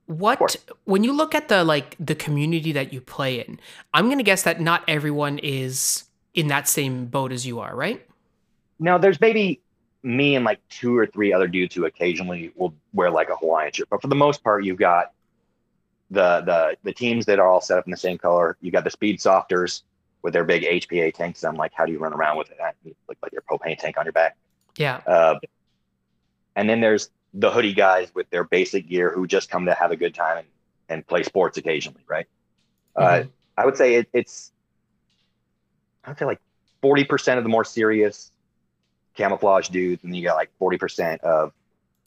[0.06, 0.56] What course.
[0.84, 3.60] when you look at the like the community that you play in,
[3.94, 8.06] I'm gonna guess that not everyone is in that same boat as you are, right?
[8.78, 9.60] Now, there's maybe
[10.02, 13.72] me and like two or three other dudes who occasionally will wear like a Hawaiian
[13.72, 15.12] shirt, but for the most part, you've got
[16.10, 18.56] the the the teams that are all set up in the same color.
[18.60, 19.84] You got the speed softers
[20.22, 21.44] with their big HPA tanks.
[21.44, 22.58] I'm like, how do you run around with it?
[22.84, 24.36] You look like your propane tank on your back.
[24.76, 25.00] Yeah.
[25.06, 25.36] Uh,
[26.56, 29.92] and then there's the hoodie guys with their basic gear who just come to have
[29.92, 30.46] a good time and,
[30.88, 32.26] and play sports occasionally, right?
[32.96, 33.30] Uh, Mhm.
[33.56, 34.52] I would say it, it's,
[36.04, 36.40] I would say like
[36.82, 38.30] 40% of the more serious
[39.14, 41.52] camouflage dudes, and then you got like 40% of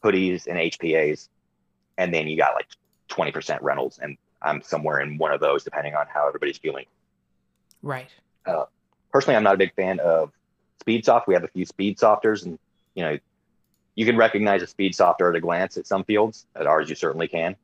[0.04, 1.30] hoodies and HPAs,
[1.98, 2.68] and then you got like
[3.14, 6.86] 20% rentals, and I'm somewhere in one of those depending on how everybody's feeling.
[7.82, 8.10] Right.
[8.46, 8.66] Uh,
[9.12, 10.32] personally, I'm not a big fan of
[10.80, 11.28] speed soft.
[11.28, 12.60] We have a few speed softers, and
[12.96, 13.18] you know,
[13.96, 16.46] you can recognize a speed softer at a glance at some fields.
[16.56, 17.56] At ours, you certainly can,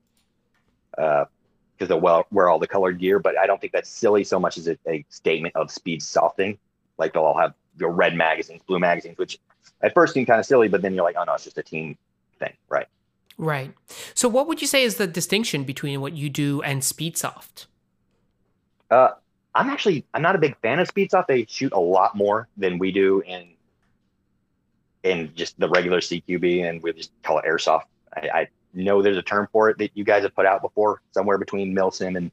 [0.98, 1.26] uh,
[1.74, 3.20] because they'll well wear all the colored gear.
[3.20, 6.58] But I don't think that's silly so much as a, a statement of speed softing
[6.98, 9.40] Like they'll all have your red magazines, blue magazines, which
[9.82, 11.64] at first seem kind of silly, but then you're like, oh no, it's just a
[11.64, 11.98] team
[12.40, 12.88] thing, right?
[13.40, 13.74] Right.
[14.14, 17.68] So what would you say is the distinction between what you do and Speedsoft?
[18.92, 19.12] Uh,
[19.56, 21.28] I'm actually I'm not a big fan of Speedsoft.
[21.28, 23.48] They shoot a lot more than we do in
[25.04, 27.84] in just the regular CQB, and we just call it airsoft.
[28.14, 31.02] I, I know there's a term for it that you guys have put out before,
[31.12, 32.32] somewhere between Milsim and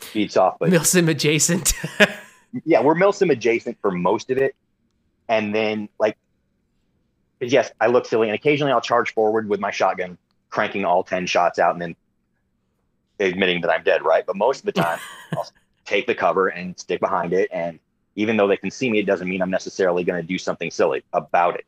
[0.00, 1.72] Speedsoft, but Milsim adjacent.
[2.66, 4.54] yeah, we're Milsim adjacent for most of it,
[5.28, 6.18] and then like,
[7.40, 10.18] yes, I look silly, and occasionally I'll charge forward with my shotgun,
[10.50, 11.96] cranking all ten shots out, and then
[13.18, 14.24] admitting that I'm dead, right?
[14.26, 14.98] But most of the time,
[15.32, 15.48] I'll
[15.84, 17.48] take the cover and stick behind it.
[17.52, 17.78] And
[18.16, 20.70] even though they can see me, it doesn't mean I'm necessarily going to do something
[20.70, 21.66] silly about it.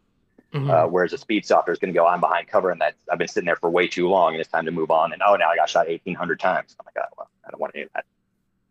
[0.53, 0.71] Mm-hmm.
[0.71, 3.19] Uh, whereas a speed softer is going to go, I'm behind cover, and that I've
[3.19, 5.13] been sitting there for way too long, and it's time to move on.
[5.13, 6.77] And oh, now I got shot 1,800 times.
[6.79, 8.05] I'm like, oh, well, I don't want to do that.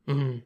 [0.07, 0.37] Mm-hmm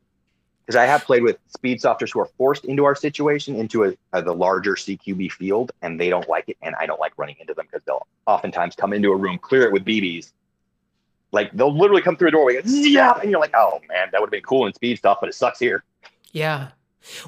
[0.65, 3.93] because I have played with speed softers who are forced into our situation into a,
[4.13, 7.36] a, the larger CQB field, and they don't like it, and I don't like running
[7.39, 10.32] into them because they'll oftentimes come into a room, clear it with BBs.
[11.32, 14.28] Like they'll literally come through a doorway, yeah, and you're like, oh man, that would
[14.28, 15.84] have been cool in speed stuff, but it sucks here.
[16.32, 16.69] Yeah,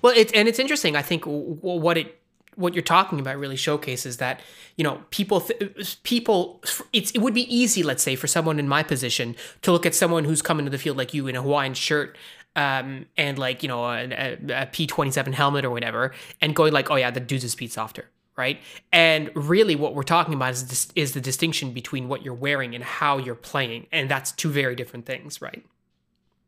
[0.02, 0.96] well, it's and it's interesting.
[0.96, 2.20] I think what it
[2.58, 4.42] what you're talking about really showcases that
[4.76, 8.68] you know people th- people it's it would be easy let's say for someone in
[8.68, 11.42] my position to look at someone who's coming to the field like you in a
[11.42, 12.18] Hawaiian shirt
[12.58, 16.96] um, and like you know a a P27 helmet or whatever, and going like, oh
[16.96, 18.60] yeah, the dude's a speed softer, right?
[18.92, 22.76] And really, what we're talking about is this, is the distinction between what you're wearing
[22.76, 25.64] and how you're playing, and that's two very different things, right?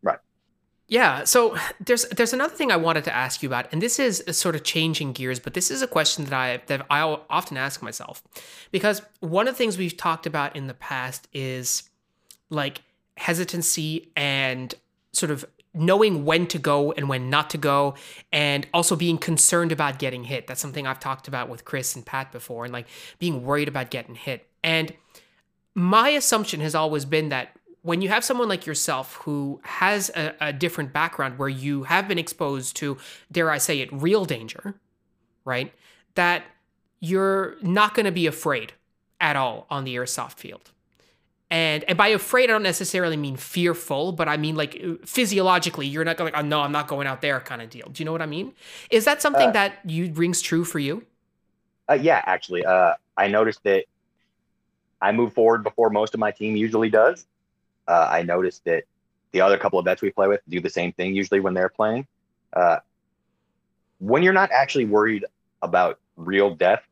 [0.01, 0.17] Right.
[0.87, 1.25] Yeah.
[1.25, 4.55] So there's there's another thing I wanted to ask you about, and this is sort
[4.55, 8.23] of changing gears, but this is a question that I that I often ask myself,
[8.71, 11.83] because one of the things we've talked about in the past is
[12.49, 12.81] like
[13.15, 14.73] hesitancy and
[15.11, 17.95] sort of knowing when to go and when not to go
[18.31, 20.47] and also being concerned about getting hit.
[20.47, 22.87] That's something i've talked about with chris and pat before and like
[23.19, 24.47] being worried about getting hit.
[24.63, 24.93] And
[25.75, 30.35] my assumption has always been that when you have someone like yourself who has a,
[30.41, 32.97] a different background where you have been exposed to
[33.31, 34.75] dare i say it real danger
[35.45, 35.73] right
[36.15, 36.43] that
[36.99, 38.73] you're not going to be afraid
[39.21, 40.71] at all on the airsoft field
[41.51, 46.05] and and by afraid, I don't necessarily mean fearful, but I mean like physiologically, you're
[46.05, 47.89] not going, oh, no, I'm not going out there kind of deal.
[47.89, 48.53] Do you know what I mean?
[48.91, 51.05] Is that something uh, that you rings true for you?
[51.89, 53.85] Uh, yeah, actually, uh, I noticed that
[55.01, 57.25] I move forward before most of my team usually does.
[57.87, 58.83] Uh, I noticed that
[59.31, 61.69] the other couple of vets we play with do the same thing usually when they're
[61.69, 62.05] playing.
[62.53, 62.77] Uh,
[63.99, 65.25] when you're not actually worried
[65.61, 66.83] about real death,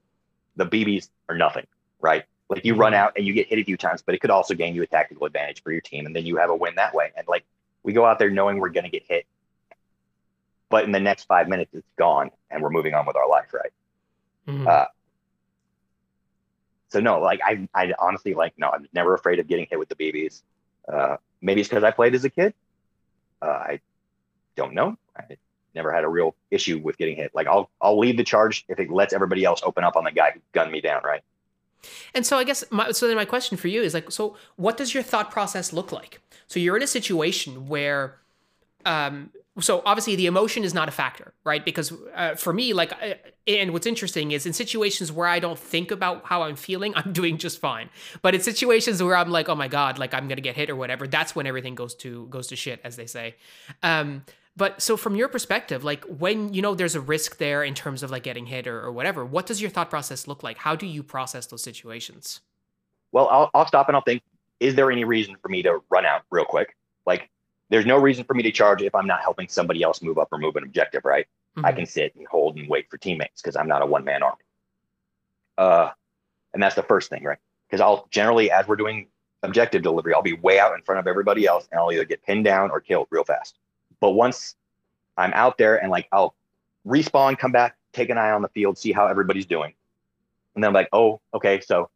[0.56, 1.68] the BBs are nothing,
[2.02, 2.26] right?
[2.50, 4.54] Like you run out and you get hit a few times, but it could also
[4.54, 6.94] gain you a tactical advantage for your team, and then you have a win that
[6.94, 7.12] way.
[7.18, 7.44] And like
[7.84, 9.26] we go out there knowing we're going to get hit,
[10.70, 13.54] but in the next five minutes it's gone, and we're moving on with our life,
[13.54, 13.72] right?
[14.48, 14.68] Mm-hmm.
[14.68, 14.86] Uh,
[16.90, 19.90] so no, like I, I honestly like no, I'm never afraid of getting hit with
[19.90, 20.42] the BBs.
[20.92, 22.54] Uh, maybe it's because I played as a kid.
[23.42, 23.80] Uh, I
[24.56, 24.98] don't know.
[25.16, 25.38] I
[25.76, 27.32] never had a real issue with getting hit.
[27.34, 30.12] Like I'll I'll lead the charge if it lets everybody else open up on the
[30.12, 31.22] guy who gunned me down, right?
[32.14, 34.78] And so I guess my, so then my question for you is like, so what
[34.78, 36.22] does your thought process look like?
[36.48, 38.16] So you're in a situation where,
[38.86, 41.66] um, so obviously the emotion is not a factor, right?
[41.66, 43.16] Because uh, for me, like, uh,
[43.48, 47.12] and what's interesting is in situations where I don't think about how I'm feeling, I'm
[47.12, 47.90] doing just fine.
[48.22, 50.76] But in situations where I'm like, oh my god, like I'm gonna get hit or
[50.76, 53.36] whatever, that's when everything goes to goes to shit, as they say.
[53.82, 54.24] Um,
[54.58, 58.02] but so from your perspective, like when you know there's a risk there in terms
[58.02, 60.58] of like getting hit or, or whatever, what does your thought process look like?
[60.58, 62.42] How do you process those situations?
[63.12, 64.24] Well, I'll, I'll stop and I'll think,
[64.60, 66.76] is there any reason for me to run out real quick?
[67.06, 67.30] Like
[67.70, 70.30] there's no reason for me to charge if I'm not helping somebody else move up
[70.32, 71.28] or move an objective, right?
[71.56, 71.66] Mm-hmm.
[71.66, 74.24] I can sit and hold and wait for teammates because I'm not a one man
[74.24, 74.44] army.
[75.60, 75.90] Uh,
[76.54, 77.38] and that's the first thing, right?
[77.70, 79.08] Because I'll generally, as we're doing
[79.44, 82.24] objective delivery, I'll be way out in front of everybody else and I'll either get
[82.24, 83.60] pinned down or killed real fast.
[84.00, 84.56] But once
[85.18, 86.36] I'm out there and like I'll
[86.86, 89.74] respawn, come back, take an eye on the field, see how everybody's doing.
[90.56, 91.90] And then I'm like, oh, okay, so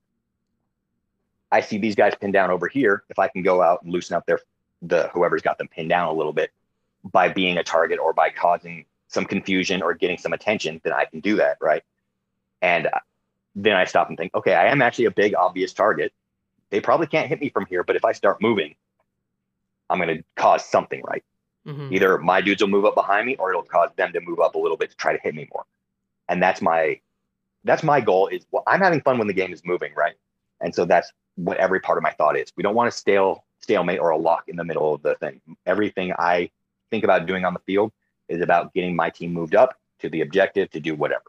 [1.52, 3.04] I see these guys pinned down over here.
[3.10, 4.40] If I can go out and loosen up their
[4.82, 6.52] the whoever's got them pinned down a little bit
[7.04, 11.06] by being a target or by causing some confusion or getting some attention, then I
[11.06, 11.84] can do that, right?
[12.62, 12.90] And
[13.56, 16.14] then I stop and think, okay, I am actually a big obvious target.
[16.70, 18.76] They probably can't hit me from here, but if I start moving,
[19.90, 21.24] I'm going to cause something, right?
[21.68, 21.94] Mm-hmm.
[21.94, 24.56] Either my dudes will move up behind me or it'll cause them to move up
[24.56, 25.66] a little bit to try to hit me more.
[26.28, 27.00] And that's my
[27.64, 30.16] that's my goal is well, I'm having fun when the game is moving, right?
[30.60, 32.52] And so that's what every part of my thought is.
[32.56, 35.42] We don't want a stale stalemate or a lock in the middle of the thing.
[35.66, 36.50] Everything I
[36.90, 37.92] think about doing on the field
[38.28, 41.24] is about getting my team moved up to the objective to do whatever.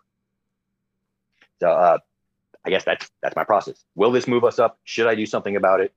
[1.60, 1.98] So uh,
[2.64, 3.84] I guess that's that's my process.
[3.94, 4.78] Will this move us up?
[4.84, 5.92] Should I do something about it?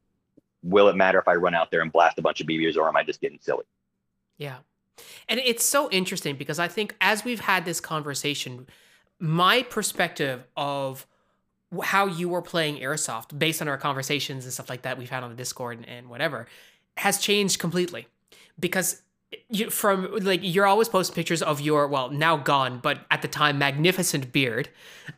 [0.63, 2.87] Will it matter if I run out there and blast a bunch of BBs or
[2.87, 3.65] am I just getting silly?
[4.37, 4.57] Yeah.
[5.27, 8.67] And it's so interesting because I think as we've had this conversation,
[9.19, 11.05] my perspective of
[11.83, 15.23] how you were playing airsoft based on our conversations and stuff like that we've had
[15.23, 16.47] on the discord and, and whatever
[16.97, 18.07] has changed completely
[18.59, 19.01] because
[19.49, 23.27] you from like you're always posting pictures of your well now gone but at the
[23.27, 24.69] time magnificent beard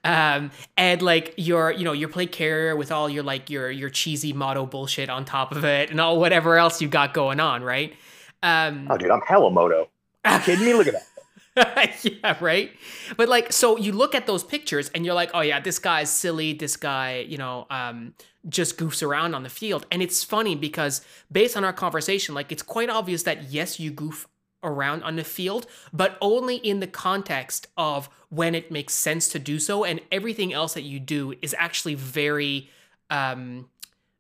[0.04, 3.90] um and like your you know your plate carrier with all your like your your
[3.90, 7.62] cheesy motto bullshit on top of it and all whatever else you got going on
[7.62, 7.94] right
[8.44, 9.90] Um, oh, dude, I'm hella moto.
[10.26, 10.74] Are you kidding me?
[10.74, 11.04] Look at that.
[12.04, 12.72] yeah, right.
[13.16, 16.10] But like, so you look at those pictures and you're like, oh yeah, this guy's
[16.10, 16.54] silly.
[16.54, 18.14] This guy, you know, um,
[18.48, 19.86] just goofs around on the field.
[19.92, 23.92] And it's funny because based on our conversation, like, it's quite obvious that yes, you
[23.92, 24.28] goof
[24.64, 29.40] around on the field, but only in the context of when it makes sense to
[29.40, 32.70] do so, and everything else that you do is actually very.
[33.10, 33.70] Um,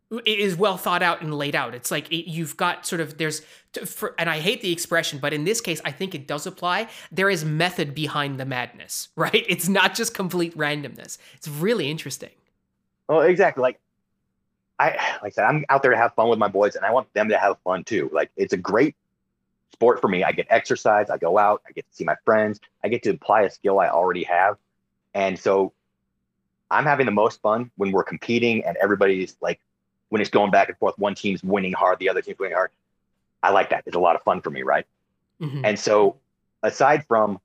[0.09, 1.75] it is well thought out and laid out.
[1.75, 3.41] It's like it, you've got sort of there's
[3.85, 6.87] for, and I hate the expression, but in this case, I think it does apply.
[7.11, 9.45] There is method behind the madness, right?
[9.47, 11.17] It's not just complete randomness.
[11.35, 12.31] It's really interesting.
[13.09, 13.61] Well, exactly.
[13.61, 13.79] Like
[14.79, 14.89] I,
[15.21, 17.11] like I said, I'm out there to have fun with my boys, and I want
[17.13, 18.09] them to have fun too.
[18.13, 18.95] Like it's a great
[19.73, 20.23] sport for me.
[20.23, 21.09] I get exercise.
[21.09, 21.61] I go out.
[21.67, 22.61] I get to see my friends.
[22.83, 24.57] I get to apply a skill I already have,
[25.13, 25.73] and so
[26.69, 29.59] I'm having the most fun when we're competing and everybody's like
[30.09, 30.97] when it's going back and forth.
[30.97, 32.71] One team's winning hard, the other team's winning hard.
[33.43, 33.83] I like that.
[33.85, 34.85] It's a lot of fun for me, right?
[35.41, 35.65] Mm-hmm.
[35.65, 36.17] And so,
[36.63, 37.39] aside from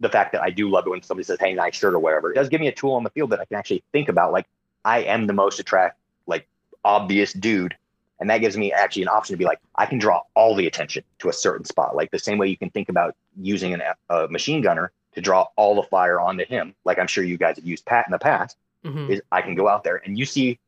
[0.00, 2.32] the fact that I do love it when somebody says, "Hey, nice shirt" or whatever,
[2.32, 4.32] it does give me a tool on the field that I can actually think about.
[4.32, 4.46] Like,
[4.84, 6.48] I am the most attract, like,
[6.84, 7.76] obvious dude,
[8.20, 10.66] and that gives me actually an option to be like, I can draw all the
[10.66, 11.96] attention to a certain spot.
[11.96, 15.46] Like the same way you can think about using an, a machine gunner to draw
[15.56, 16.74] all the fire onto him.
[16.84, 18.56] Like I'm sure you guys have used Pat in the past.
[18.84, 19.12] Mm-hmm.
[19.12, 20.58] Is I can go out there and you see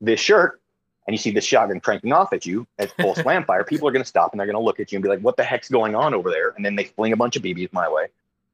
[0.00, 0.60] this shirt
[1.06, 3.92] and you see the shotgun cranking off at you at full slam fire, people are
[3.92, 5.44] going to stop and they're going to look at you and be like, what the
[5.44, 6.50] heck's going on over there?
[6.56, 8.06] And then they fling a bunch of BBs my way.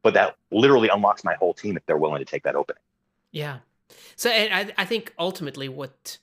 [0.02, 2.80] But that literally unlocks my whole team if they're willing to take that opening.
[3.32, 3.58] Yeah.
[4.14, 6.18] So I, I think ultimately what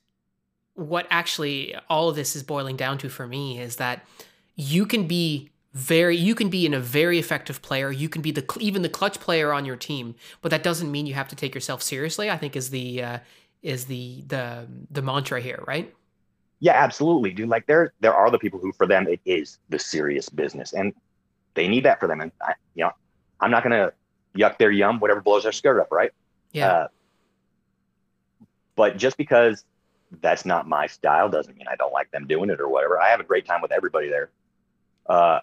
[0.75, 4.05] what actually all of this is boiling down to for me is that
[4.55, 8.31] you can be very you can be in a very effective player you can be
[8.31, 11.35] the even the clutch player on your team but that doesn't mean you have to
[11.35, 13.19] take yourself seriously i think is the uh,
[13.63, 15.93] is the the the mantra here, right?
[16.59, 17.49] Yeah, absolutely, dude.
[17.49, 20.93] Like there there are the people who for them it is the serious business, and
[21.55, 22.21] they need that for them.
[22.21, 22.91] And I, you know,
[23.39, 23.91] I'm not gonna
[24.37, 26.11] yuck their yum, whatever blows their skirt up, right?
[26.51, 26.71] Yeah.
[26.71, 26.87] Uh,
[28.75, 29.65] but just because
[30.21, 33.01] that's not my style doesn't mean I don't like them doing it or whatever.
[33.01, 34.29] I have a great time with everybody there.
[35.07, 35.39] Uh,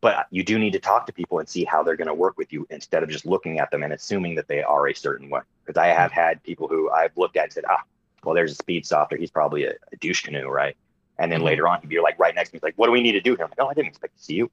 [0.00, 2.36] but you do need to talk to people and see how they're going to work
[2.36, 5.30] with you instead of just looking at them and assuming that they are a certain
[5.30, 5.40] way.
[5.64, 7.82] Because I have had people who I've looked at and said, ah,
[8.22, 9.16] well, there's a speed softer.
[9.16, 10.76] He's probably a, a douche canoe, right?
[11.18, 11.46] And then mm-hmm.
[11.46, 13.20] later on, he'd be like right next to me, like, what do we need to
[13.20, 13.44] do here?
[13.44, 14.50] I'm like, oh, I didn't expect to see you.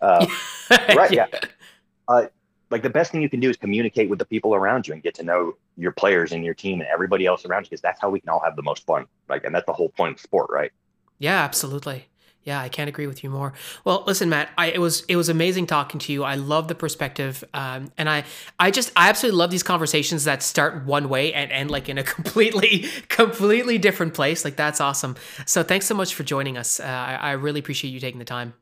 [0.00, 0.26] Uh,
[0.70, 1.10] right.
[1.10, 1.26] Yeah.
[2.06, 2.26] Uh,
[2.70, 5.02] like the best thing you can do is communicate with the people around you and
[5.02, 8.00] get to know your players and your team and everybody else around you because that's
[8.00, 9.06] how we can all have the most fun.
[9.28, 10.70] Like, and that's the whole point of sport, right?
[11.18, 12.08] Yeah, absolutely.
[12.44, 13.52] Yeah, I can't agree with you more.
[13.84, 16.24] Well, listen, Matt, I, it was it was amazing talking to you.
[16.24, 18.24] I love the perspective, um, and I
[18.58, 21.98] I just I absolutely love these conversations that start one way and end like in
[21.98, 24.44] a completely completely different place.
[24.44, 25.16] Like that's awesome.
[25.44, 26.80] So thanks so much for joining us.
[26.80, 28.54] Uh, I, I really appreciate you taking the time.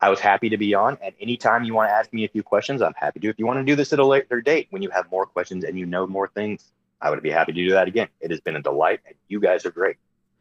[0.00, 0.98] I was happy to be on.
[1.00, 3.28] At any time you want to ask me a few questions, I'm happy to.
[3.28, 5.62] If you want to do this at a later date when you have more questions
[5.64, 8.08] and you know more things, I would be happy to do that again.
[8.20, 9.96] It has been a delight, and you guys are great.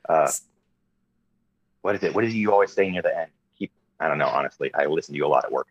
[0.10, 0.32] Uh,
[1.82, 2.14] what is it?
[2.14, 3.32] What is did you always say near the end?
[3.58, 3.72] Keep.
[4.00, 4.28] I don't know.
[4.28, 5.68] Honestly, I listen to you a lot at work.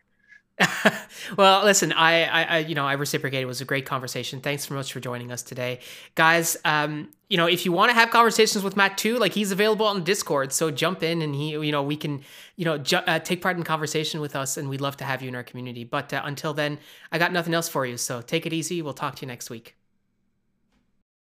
[1.37, 3.41] well, listen, I, I, I, you know, I reciprocate.
[3.41, 4.41] It was a great conversation.
[4.41, 5.79] Thanks so much for joining us today,
[6.15, 6.57] guys.
[6.65, 9.85] Um, you know, if you want to have conversations with Matt too, like he's available
[9.85, 12.21] on Discord, so jump in and he, you know, we can,
[12.57, 15.21] you know, ju- uh, take part in conversation with us, and we'd love to have
[15.21, 15.83] you in our community.
[15.83, 16.77] But uh, until then,
[17.11, 17.97] I got nothing else for you.
[17.97, 18.81] So take it easy.
[18.81, 19.80] We'll talk to you next week.